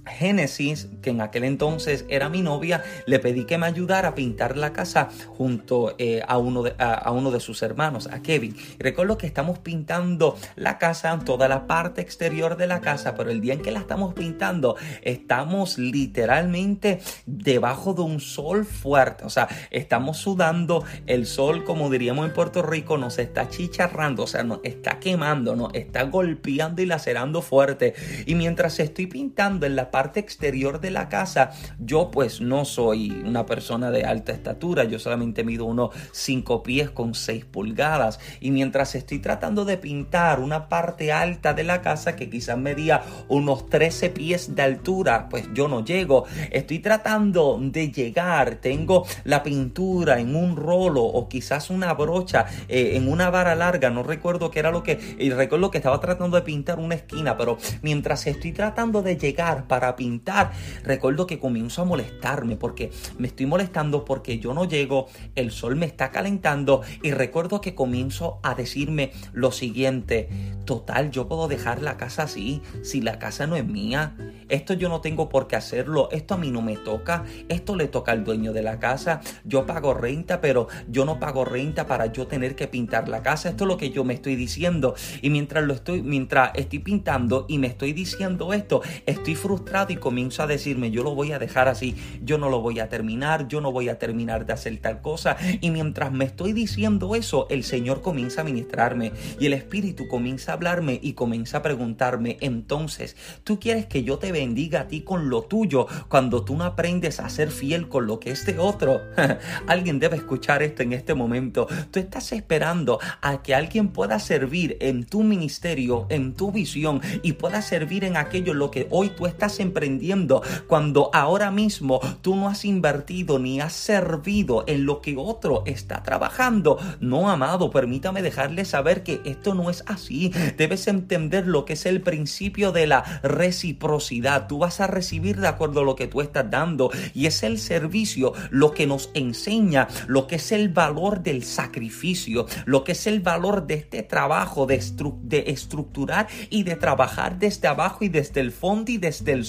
Génesis, 0.05 0.89
que 1.01 1.11
en 1.11 1.21
aquel 1.21 1.43
entonces 1.43 2.05
era 2.09 2.29
mi 2.29 2.41
novia, 2.41 2.83
le 3.05 3.19
pedí 3.19 3.45
que 3.45 3.57
me 3.57 3.65
ayudara 3.65 4.09
a 4.09 4.15
pintar 4.15 4.57
la 4.57 4.73
casa 4.73 5.09
junto 5.37 5.95
eh, 5.97 6.21
a, 6.27 6.37
uno 6.37 6.63
de, 6.63 6.75
a, 6.77 7.11
uno 7.11 7.31
de 7.31 7.39
sus 7.39 7.61
hermanos, 7.63 8.07
a 8.11 8.21
Kevin. 8.21 8.55
Recuerdo 8.79 9.17
que 9.17 9.27
estamos 9.27 9.59
pintando 9.59 10.37
la 10.55 10.77
casa, 10.77 11.17
toda 11.23 11.47
la 11.47 11.67
parte 11.67 12.01
exterior 12.01 12.57
de 12.57 12.67
la 12.67 12.81
casa, 12.81 13.15
pero 13.15 13.31
el 13.31 13.41
día 13.41 13.53
en 13.53 13.61
que 13.61 13.71
la 13.71 13.79
estamos 13.79 14.13
pintando, 14.13 14.75
estamos 15.01 15.77
literalmente 15.77 16.99
debajo 17.25 17.93
de 17.93 18.01
un 18.01 18.19
sol 18.19 18.65
fuerte. 18.65 19.25
O 19.25 19.29
sea, 19.29 19.47
estamos 19.71 20.17
sudando, 20.17 20.83
el 21.07 21.25
sol, 21.25 21.63
como 21.63 21.89
diríamos 21.89 22.25
en 22.25 22.33
Puerto 22.33 22.61
Rico, 22.61 22.97
nos 22.97 23.19
está 23.19 23.49
chicharrando, 23.49 24.23
o 24.23 24.27
sea, 24.27 24.43
nos 24.43 24.59
está 24.63 24.99
quemando, 24.99 25.55
nos 25.55 25.73
está 25.73 26.03
golpeando 26.03 26.81
y 26.81 26.85
lacerando 26.85 27.41
fuerte. 27.41 27.93
Y 28.25 28.35
mientras 28.35 28.79
estoy 28.79 29.07
pintando 29.07 29.65
en 29.65 29.75
la 29.75 29.91
parte 29.93 30.19
exterior 30.19 30.81
de 30.81 30.89
la 30.89 31.07
casa, 31.07 31.51
yo 31.77 32.09
pues 32.09 32.41
no 32.41 32.65
soy 32.65 33.11
una 33.23 33.45
persona 33.45 33.91
de 33.91 34.05
alta 34.05 34.31
estatura, 34.31 34.85
yo 34.85 34.97
solamente 34.97 35.43
mido 35.43 35.65
unos 35.65 35.91
5 36.13 36.63
pies 36.63 36.89
con 36.89 37.13
6 37.13 37.45
pulgadas. 37.45 38.19
Y 38.39 38.49
mientras 38.49 38.95
estoy 38.95 39.19
tratando 39.19 39.65
de 39.65 39.77
pintar 39.77 40.39
una 40.39 40.67
parte 40.67 41.11
alta 41.11 41.53
de 41.53 41.63
la 41.63 41.83
casa 41.83 42.15
que 42.15 42.27
quizás 42.27 42.57
medía 42.57 43.03
unos 43.27 43.69
13 43.69 44.09
pies 44.09 44.55
de 44.55 44.63
altura, 44.63 45.29
pues 45.29 45.47
yo 45.53 45.67
no 45.67 45.85
llego, 45.85 46.25
estoy 46.49 46.79
tratando 46.79 47.59
de 47.61 47.91
llegar, 47.91 48.55
tengo 48.55 49.05
la 49.25 49.43
pintura 49.43 50.19
en 50.19 50.35
un 50.35 50.55
rolo 50.55 51.03
o 51.03 51.29
quizás 51.29 51.69
una 51.69 51.93
brocha 51.93 52.47
eh, 52.67 52.93
en 52.95 53.07
una 53.07 53.29
vara 53.29 53.53
larga, 53.53 53.91
no 53.91 54.01
recuerdo 54.01 54.49
qué 54.49 54.57
era 54.57 54.71
lo 54.71 54.81
que, 54.81 54.99
y 55.19 55.29
recuerdo 55.29 55.69
que 55.69 55.77
estaba 55.77 55.99
tratando 55.99 56.35
de 56.35 56.41
pintar 56.41 56.79
una 56.79 56.95
esquina, 56.95 57.37
pero 57.37 57.59
mientras 57.83 58.25
estoy 58.25 58.53
tratando 58.53 59.03
de 59.03 59.17
llegar 59.17 59.67
para 59.67 59.82
pintar, 59.95 60.51
recuerdo 60.83 61.27
que 61.27 61.39
comienzo 61.39 61.81
a 61.81 61.85
molestarme 61.85 62.55
porque 62.55 62.91
me 63.17 63.27
estoy 63.27 63.45
molestando 63.45 64.05
porque 64.05 64.39
yo 64.39 64.53
no 64.53 64.65
llego, 64.65 65.07
el 65.35 65.51
sol 65.51 65.75
me 65.75 65.85
está 65.85 66.11
calentando 66.11 66.81
y 67.01 67.11
recuerdo 67.11 67.61
que 67.61 67.75
comienzo 67.75 68.39
a 68.43 68.55
decirme 68.55 69.11
lo 69.33 69.51
siguiente, 69.51 70.29
total, 70.65 71.11
yo 71.11 71.27
puedo 71.27 71.47
dejar 71.47 71.81
la 71.81 71.97
casa 71.97 72.23
así, 72.23 72.61
si 72.81 73.01
la 73.01 73.19
casa 73.19 73.47
no 73.47 73.55
es 73.55 73.65
mía, 73.65 74.15
esto 74.49 74.73
yo 74.73 74.89
no 74.89 75.01
tengo 75.01 75.29
por 75.29 75.47
qué 75.47 75.55
hacerlo, 75.55 76.09
esto 76.11 76.33
a 76.33 76.37
mí 76.37 76.51
no 76.51 76.61
me 76.61 76.77
toca, 76.77 77.23
esto 77.49 77.75
le 77.75 77.87
toca 77.87 78.11
al 78.11 78.23
dueño 78.23 78.53
de 78.53 78.61
la 78.61 78.79
casa, 78.79 79.21
yo 79.43 79.65
pago 79.65 79.93
renta, 79.93 80.41
pero 80.41 80.67
yo 80.87 81.05
no 81.05 81.19
pago 81.19 81.45
renta 81.45 81.87
para 81.87 82.07
yo 82.07 82.27
tener 82.27 82.55
que 82.55 82.67
pintar 82.67 83.09
la 83.09 83.21
casa, 83.21 83.49
esto 83.49 83.65
es 83.65 83.67
lo 83.67 83.77
que 83.77 83.89
yo 83.89 84.03
me 84.03 84.13
estoy 84.13 84.35
diciendo. 84.35 84.95
Y 85.21 85.29
mientras 85.29 85.63
lo 85.63 85.73
estoy, 85.73 86.01
mientras 86.01 86.51
estoy 86.55 86.79
pintando 86.79 87.45
y 87.47 87.57
me 87.57 87.67
estoy 87.67 87.93
diciendo 87.93 88.53
esto, 88.53 88.81
estoy 89.05 89.35
frustrado 89.35 89.72
y 89.87 89.95
comienzo 89.95 90.43
a 90.43 90.47
decirme, 90.47 90.91
yo 90.91 91.01
lo 91.01 91.15
voy 91.15 91.31
a 91.31 91.39
dejar 91.39 91.67
así, 91.67 91.95
yo 92.23 92.37
no 92.37 92.49
lo 92.49 92.61
voy 92.61 92.79
a 92.79 92.89
terminar, 92.89 93.47
yo 93.47 93.59
no 93.59 93.71
voy 93.71 93.89
a 93.89 93.97
terminar 93.97 94.45
de 94.45 94.53
hacer 94.53 94.77
tal 94.77 95.01
cosa. 95.01 95.35
Y 95.61 95.71
mientras 95.71 96.11
me 96.11 96.25
estoy 96.25 96.53
diciendo 96.53 97.15
eso, 97.15 97.47
el 97.49 97.63
Señor 97.63 98.01
comienza 98.01 98.41
a 98.41 98.43
ministrarme 98.43 99.13
y 99.39 99.47
el 99.47 99.53
Espíritu 99.53 100.07
comienza 100.07 100.51
a 100.51 100.55
hablarme 100.55 100.99
y 101.01 101.13
comienza 101.13 101.57
a 101.57 101.61
preguntarme, 101.63 102.37
entonces, 102.41 103.15
¿tú 103.43 103.59
quieres 103.59 103.87
que 103.87 104.03
yo 104.03 104.19
te 104.19 104.31
bendiga 104.31 104.81
a 104.81 104.87
ti 104.87 105.01
con 105.01 105.29
lo 105.29 105.41
tuyo 105.41 105.87
cuando 106.07 106.45
tú 106.45 106.55
no 106.55 106.65
aprendes 106.65 107.19
a 107.19 107.29
ser 107.29 107.49
fiel 107.49 107.89
con 107.89 108.05
lo 108.05 108.19
que 108.19 108.29
es 108.29 108.45
de 108.45 108.59
otro? 108.59 109.01
alguien 109.67 109.97
debe 109.97 110.17
escuchar 110.17 110.61
esto 110.61 110.83
en 110.83 110.93
este 110.93 111.15
momento. 111.15 111.67
Tú 111.89 111.99
estás 111.99 112.31
esperando 112.31 112.99
a 113.21 113.41
que 113.41 113.55
alguien 113.55 113.87
pueda 113.87 114.19
servir 114.19 114.77
en 114.81 115.03
tu 115.03 115.23
ministerio, 115.23 116.05
en 116.09 116.35
tu 116.35 116.51
visión 116.51 117.01
y 117.23 117.33
pueda 117.33 117.63
servir 117.63 118.03
en 118.03 118.17
aquello 118.17 118.53
lo 118.53 118.69
que 118.69 118.87
hoy 118.91 119.09
tú 119.09 119.25
estás 119.25 119.59
emprendiendo 119.63 120.43
cuando 120.67 121.09
ahora 121.13 121.49
mismo 121.49 121.99
tú 122.21 122.35
no 122.35 122.47
has 122.47 122.65
invertido 122.65 123.39
ni 123.39 123.59
has 123.59 123.73
servido 123.73 124.63
en 124.67 124.85
lo 124.85 125.01
que 125.01 125.15
otro 125.17 125.63
está 125.65 126.03
trabajando. 126.03 126.77
No, 126.99 127.31
amado, 127.31 127.71
permítame 127.71 128.21
dejarle 128.21 128.65
saber 128.65 129.01
que 129.01 129.21
esto 129.25 129.55
no 129.55 129.71
es 129.71 129.83
así. 129.87 130.31
Debes 130.57 130.87
entender 130.87 131.47
lo 131.47 131.65
que 131.65 131.73
es 131.73 131.87
el 131.87 132.01
principio 132.01 132.71
de 132.71 132.85
la 132.85 133.21
reciprocidad. 133.23 134.47
Tú 134.47 134.59
vas 134.59 134.79
a 134.79 134.87
recibir 134.87 135.39
de 135.39 135.47
acuerdo 135.47 135.81
a 135.81 135.83
lo 135.83 135.95
que 135.95 136.07
tú 136.07 136.21
estás 136.21 136.49
dando 136.51 136.91
y 137.15 137.25
es 137.25 137.41
el 137.41 137.57
servicio 137.57 138.33
lo 138.51 138.71
que 138.71 138.85
nos 138.85 139.09
enseña 139.15 139.63
lo 140.07 140.27
que 140.27 140.35
es 140.35 140.51
el 140.51 140.69
valor 140.69 141.21
del 141.21 141.43
sacrificio, 141.43 142.45
lo 142.65 142.83
que 142.83 142.93
es 142.93 143.07
el 143.07 143.19
valor 143.21 143.67
de 143.67 143.75
este 143.75 144.03
trabajo 144.03 144.65
de, 144.65 144.81
de 145.23 145.43
estructurar 145.47 146.27
y 146.49 146.63
de 146.63 146.75
trabajar 146.75 147.39
desde 147.39 147.67
abajo 147.67 148.03
y 148.03 148.09
desde 148.09 148.41
el 148.41 148.51
fondo 148.51 148.91
y 148.91 148.97
desde 148.97 149.31
el 149.31 149.45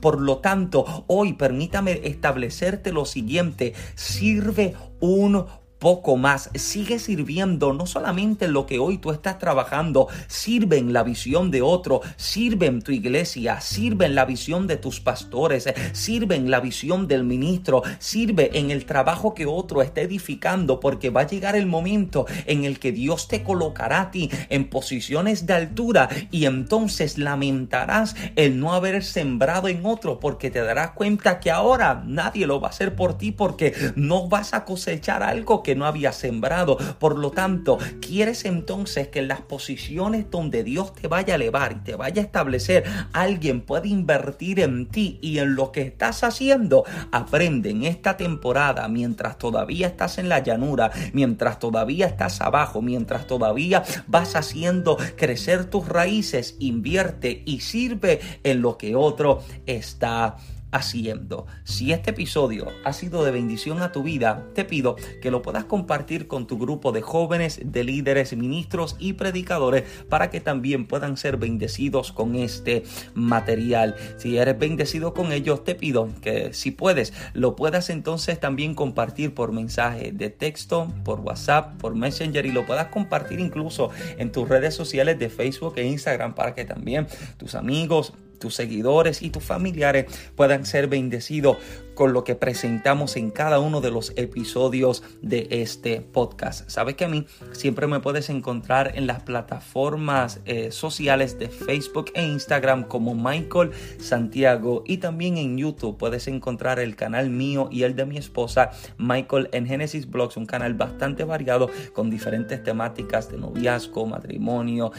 Por 0.00 0.20
lo 0.20 0.38
tanto, 0.38 1.04
hoy 1.06 1.34
permítame 1.34 2.00
establecerte 2.04 2.92
lo 2.92 3.04
siguiente. 3.04 3.74
Sirve 3.94 4.74
un 5.00 5.46
poco 5.82 6.16
más. 6.16 6.48
Sigue 6.54 7.00
sirviendo 7.00 7.72
no 7.72 7.86
solamente 7.86 8.44
en 8.44 8.52
lo 8.52 8.66
que 8.66 8.78
hoy 8.78 8.98
tú 8.98 9.10
estás 9.10 9.40
trabajando, 9.40 10.06
sirve 10.28 10.78
en 10.78 10.92
la 10.92 11.02
visión 11.02 11.50
de 11.50 11.60
otro, 11.60 12.02
sirve 12.14 12.66
en 12.66 12.82
tu 12.82 12.92
iglesia, 12.92 13.60
sirve 13.60 14.06
en 14.06 14.14
la 14.14 14.24
visión 14.24 14.68
de 14.68 14.76
tus 14.76 15.00
pastores, 15.00 15.68
sirve 15.90 16.36
en 16.36 16.52
la 16.52 16.60
visión 16.60 17.08
del 17.08 17.24
ministro, 17.24 17.82
sirve 17.98 18.56
en 18.56 18.70
el 18.70 18.86
trabajo 18.86 19.34
que 19.34 19.44
otro 19.44 19.82
está 19.82 20.02
edificando, 20.02 20.78
porque 20.78 21.10
va 21.10 21.22
a 21.22 21.26
llegar 21.26 21.56
el 21.56 21.66
momento 21.66 22.26
en 22.46 22.64
el 22.64 22.78
que 22.78 22.92
Dios 22.92 23.26
te 23.26 23.42
colocará 23.42 24.02
a 24.02 24.10
ti 24.12 24.30
en 24.50 24.70
posiciones 24.70 25.46
de 25.46 25.54
altura 25.54 26.08
y 26.30 26.44
entonces 26.44 27.18
lamentarás 27.18 28.14
el 28.36 28.60
no 28.60 28.72
haber 28.72 29.02
sembrado 29.02 29.66
en 29.66 29.84
otro, 29.84 30.20
porque 30.20 30.48
te 30.48 30.60
darás 30.60 30.92
cuenta 30.92 31.40
que 31.40 31.50
ahora 31.50 32.04
nadie 32.06 32.46
lo 32.46 32.60
va 32.60 32.68
a 32.68 32.70
hacer 32.70 32.94
por 32.94 33.18
ti 33.18 33.32
porque 33.32 33.74
no 33.96 34.28
vas 34.28 34.54
a 34.54 34.64
cosechar 34.64 35.24
algo 35.24 35.64
que 35.64 35.71
no 35.74 35.86
había 35.86 36.12
sembrado. 36.12 36.76
Por 36.98 37.18
lo 37.18 37.30
tanto, 37.30 37.78
quieres 38.00 38.44
entonces 38.44 39.08
que 39.08 39.20
en 39.20 39.28
las 39.28 39.40
posiciones 39.40 40.30
donde 40.30 40.64
Dios 40.64 40.94
te 40.94 41.08
vaya 41.08 41.34
a 41.34 41.36
elevar 41.36 41.72
y 41.72 41.84
te 41.84 41.96
vaya 41.96 42.22
a 42.22 42.24
establecer, 42.24 42.84
alguien 43.12 43.60
puede 43.60 43.88
invertir 43.88 44.60
en 44.60 44.86
ti 44.86 45.18
y 45.22 45.38
en 45.38 45.54
lo 45.54 45.72
que 45.72 45.82
estás 45.82 46.24
haciendo. 46.24 46.84
Aprende 47.10 47.70
en 47.70 47.84
esta 47.84 48.16
temporada, 48.16 48.88
mientras 48.88 49.38
todavía 49.38 49.86
estás 49.86 50.18
en 50.18 50.28
la 50.28 50.40
llanura, 50.40 50.90
mientras 51.12 51.58
todavía 51.58 52.06
estás 52.06 52.40
abajo, 52.40 52.82
mientras 52.82 53.26
todavía 53.26 53.84
vas 54.06 54.36
haciendo 54.36 54.96
crecer 55.16 55.64
tus 55.66 55.88
raíces, 55.88 56.56
invierte 56.58 57.42
y 57.44 57.60
sirve 57.60 58.20
en 58.42 58.62
lo 58.62 58.78
que 58.78 58.94
otro 58.96 59.42
está 59.66 60.36
haciendo. 60.72 61.46
Si 61.64 61.92
este 61.92 62.10
episodio 62.10 62.66
ha 62.84 62.92
sido 62.92 63.24
de 63.24 63.30
bendición 63.30 63.80
a 63.82 63.92
tu 63.92 64.02
vida, 64.02 64.46
te 64.54 64.64
pido 64.64 64.96
que 65.20 65.30
lo 65.30 65.42
puedas 65.42 65.64
compartir 65.64 66.26
con 66.26 66.46
tu 66.46 66.58
grupo 66.58 66.90
de 66.90 67.02
jóvenes, 67.02 67.60
de 67.64 67.84
líderes, 67.84 68.36
ministros 68.36 68.96
y 68.98 69.12
predicadores 69.12 69.84
para 70.08 70.30
que 70.30 70.40
también 70.40 70.86
puedan 70.86 71.16
ser 71.16 71.36
bendecidos 71.36 72.10
con 72.12 72.34
este 72.34 72.82
material. 73.14 73.94
Si 74.16 74.38
eres 74.38 74.58
bendecido 74.58 75.14
con 75.14 75.32
ellos, 75.32 75.62
te 75.62 75.74
pido 75.74 76.08
que 76.20 76.52
si 76.52 76.70
puedes, 76.70 77.12
lo 77.34 77.54
puedas 77.54 77.90
entonces 77.90 78.40
también 78.40 78.74
compartir 78.74 79.34
por 79.34 79.52
mensaje 79.52 80.12
de 80.12 80.30
texto, 80.30 80.92
por 81.04 81.20
WhatsApp, 81.20 81.76
por 81.78 81.94
Messenger 81.94 82.46
y 82.46 82.52
lo 82.52 82.66
puedas 82.66 82.88
compartir 82.88 83.40
incluso 83.40 83.90
en 84.16 84.32
tus 84.32 84.48
redes 84.48 84.74
sociales 84.74 85.18
de 85.18 85.28
Facebook 85.28 85.74
e 85.76 85.84
Instagram 85.84 86.34
para 86.34 86.54
que 86.54 86.64
también 86.64 87.06
tus 87.36 87.54
amigos, 87.54 88.14
tus 88.42 88.56
seguidores 88.56 89.22
y 89.22 89.30
tus 89.30 89.44
familiares 89.44 90.06
puedan 90.34 90.66
ser 90.66 90.88
bendecidos 90.88 91.58
con 91.94 92.12
lo 92.12 92.24
que 92.24 92.34
presentamos 92.34 93.16
en 93.16 93.30
cada 93.30 93.60
uno 93.60 93.80
de 93.80 93.92
los 93.92 94.12
episodios 94.16 95.04
de 95.20 95.46
este 95.50 96.00
podcast. 96.00 96.68
Sabes 96.68 96.96
que 96.96 97.04
a 97.04 97.08
mí 97.08 97.26
siempre 97.52 97.86
me 97.86 98.00
puedes 98.00 98.30
encontrar 98.30 98.92
en 98.96 99.06
las 99.06 99.22
plataformas 99.22 100.40
eh, 100.44 100.72
sociales 100.72 101.38
de 101.38 101.48
Facebook 101.48 102.10
e 102.14 102.26
Instagram 102.26 102.84
como 102.84 103.14
Michael 103.14 103.70
Santiago 104.00 104.82
y 104.86 104.96
también 104.96 105.36
en 105.36 105.56
YouTube 105.56 105.96
puedes 105.96 106.26
encontrar 106.26 106.80
el 106.80 106.96
canal 106.96 107.30
mío 107.30 107.68
y 107.70 107.84
el 107.84 107.94
de 107.94 108.06
mi 108.06 108.16
esposa 108.16 108.70
Michael 108.98 109.50
en 109.52 109.66
Genesis 109.66 110.10
Blogs, 110.10 110.36
un 110.36 110.46
canal 110.46 110.74
bastante 110.74 111.22
variado 111.22 111.70
con 111.92 112.10
diferentes 112.10 112.60
temáticas 112.64 113.30
de 113.30 113.38
noviazgo, 113.38 114.04
matrimonio. 114.06 114.90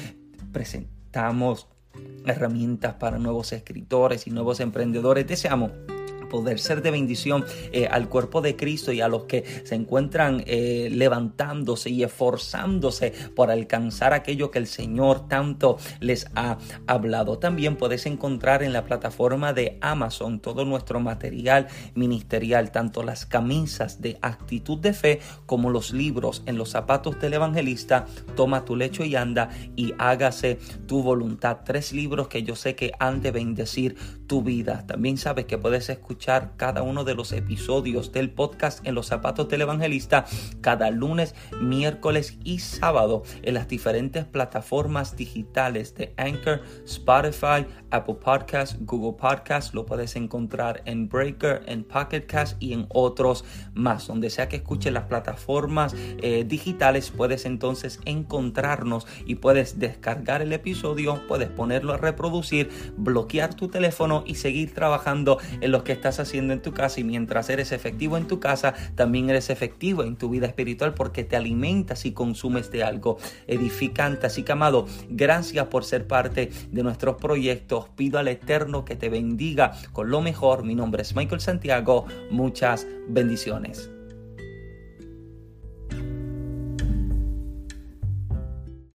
Presentamos 0.54 1.68
herramientas 2.26 2.96
para 2.96 3.18
nuevos 3.20 3.54
escritores 3.54 4.28
y 4.28 4.32
nuevos 4.32 4.60
emprendedores. 4.60 5.28
Deseamos 5.28 5.72
poder 6.34 6.58
ser 6.58 6.82
de 6.82 6.90
bendición 6.90 7.46
eh, 7.72 7.86
al 7.86 8.10
cuerpo 8.10 8.42
de 8.42 8.56
Cristo 8.56 8.92
y 8.92 9.02
a 9.02 9.08
los 9.08 9.26
que 9.26 9.44
se 9.66 9.76
encuentran 9.76 10.44
eh, 10.48 10.90
levantándose 10.92 11.92
y 11.92 12.02
esforzándose 12.02 13.14
por 13.36 13.52
alcanzar 13.52 14.14
aquello 14.14 14.50
que 14.50 14.58
el 14.58 14.66
Señor 14.66 15.28
tanto 15.28 15.78
les 16.00 16.26
ha 16.34 16.58
hablado. 16.88 17.38
También 17.38 17.76
puedes 17.76 18.08
encontrar 18.08 18.64
en 18.64 18.74
la 18.74 18.84
plataforma 18.84 19.54
de 19.54 19.78
Amazon 19.82 20.40
todo 20.40 20.66
nuestro 20.66 21.00
material 21.00 21.68
ministerial, 21.94 22.72
tanto 22.72 23.04
las 23.04 23.28
camisas 23.28 24.02
de 24.02 24.18
actitud 24.24 24.80
de 24.80 24.94
fe 24.94 25.20
como 25.46 25.70
los 25.70 25.94
libros 25.94 26.42
en 26.48 26.58
los 26.58 26.70
zapatos 26.70 27.22
del 27.22 27.36
evangelista. 27.36 28.08
Toma 28.36 28.66
tu 28.66 28.76
lecho 28.76 29.06
y 29.06 29.16
anda 29.16 29.52
y 29.76 29.94
hágase 30.00 30.58
tu 30.88 31.04
voluntad. 31.04 31.60
Tres 31.64 31.94
libros 31.94 32.28
que 32.28 32.42
yo 32.42 32.56
sé 32.56 32.74
que 32.74 32.92
han 32.98 33.22
de 33.22 33.30
bendecir 33.30 33.96
tu 34.28 34.44
vida. 34.44 34.86
También 34.88 35.18
sabes 35.18 35.46
que 35.46 35.58
puedes 35.58 35.90
escuchar 35.90 36.54
cada 36.58 36.82
uno 36.82 37.04
de 37.04 37.16
los 37.16 37.32
episodios 37.32 38.12
del 38.12 38.30
podcast 38.30 38.86
en 38.86 38.96
los 38.96 39.08
zapatos 39.08 39.50
del 39.50 39.62
evangelista 39.62 40.26
cada 40.62 40.90
lunes, 40.92 41.36
miércoles 41.62 42.38
y 42.44 42.60
sábado 42.60 43.24
en 43.42 43.54
las 43.54 43.68
diferentes 43.68 44.26
plataformas 44.26 45.16
digitales 45.16 45.96
de 45.96 46.14
Anchor, 46.18 46.62
Spotify, 46.86 47.66
Apple 47.92 48.16
Podcasts, 48.16 48.78
Google 48.82 49.18
Podcasts. 49.20 49.74
Lo 49.74 49.86
puedes 49.86 50.16
encontrar 50.16 50.82
en 50.86 51.10
Breaker, 51.10 51.64
en 51.68 51.84
Pocket 51.84 52.22
Cast 52.22 52.62
y 52.62 52.74
en 52.74 52.88
otros 52.90 53.46
más. 53.74 54.08
Donde 54.08 54.30
sea 54.30 54.50
que 54.50 54.58
escuches 54.58 54.94
las 54.94 55.06
plataformas 55.06 55.96
eh, 55.98 56.44
digitales, 56.48 57.12
puedes 57.12 57.46
entonces 57.46 58.00
encontrarnos 58.06 59.08
y 59.26 59.36
puedes 59.36 59.80
descargar 59.80 60.42
el 60.42 60.54
episodio, 60.54 61.22
puedes 61.28 61.50
ponerlo 61.50 61.94
a 61.94 61.98
reproducir, 61.98 62.70
bloquear 62.98 63.54
tu 63.54 63.68
teléfono 63.68 64.23
y 64.26 64.36
seguir 64.36 64.74
trabajando 64.74 65.38
en 65.62 65.72
lo 65.72 65.84
que 65.84 65.92
estás 65.92 66.20
haciendo 66.20 66.54
en 66.54 66.62
tu 66.62 66.74
casa 66.74 67.00
y 67.00 67.04
mientras 67.04 67.50
eres 67.50 67.72
efectivo 67.72 68.18
en 68.18 68.28
tu 68.28 68.40
casa, 68.40 68.74
también 68.96 69.30
eres 69.30 69.50
efectivo 69.50 70.04
en 70.04 70.16
tu 70.16 70.30
vida 70.30 70.48
espiritual 70.48 70.94
porque 70.94 71.24
te 71.24 71.36
alimentas 71.36 72.06
y 72.06 72.12
consumes 72.12 72.72
de 72.72 72.84
algo 72.84 73.18
edificante. 73.48 74.28
Así 74.28 74.44
que, 74.44 74.52
amado, 74.52 74.88
gracias 75.10 75.68
por 75.68 75.86
ser 75.86 76.08
parte 76.08 76.52
de 76.72 76.84
nuestros 76.84 77.18
proyectos. 77.18 77.90
Pido 77.96 78.20
al 78.20 78.28
Eterno 78.28 78.86
que 78.86 78.96
te 78.96 79.10
bendiga 79.10 79.74
con 79.92 80.10
lo 80.10 80.22
mejor. 80.22 80.64
Mi 80.64 80.76
nombre 80.76 81.02
es 81.02 81.16
Michael 81.16 81.42
Santiago. 81.42 82.06
Muchas 82.30 82.88
bendiciones. 83.08 83.93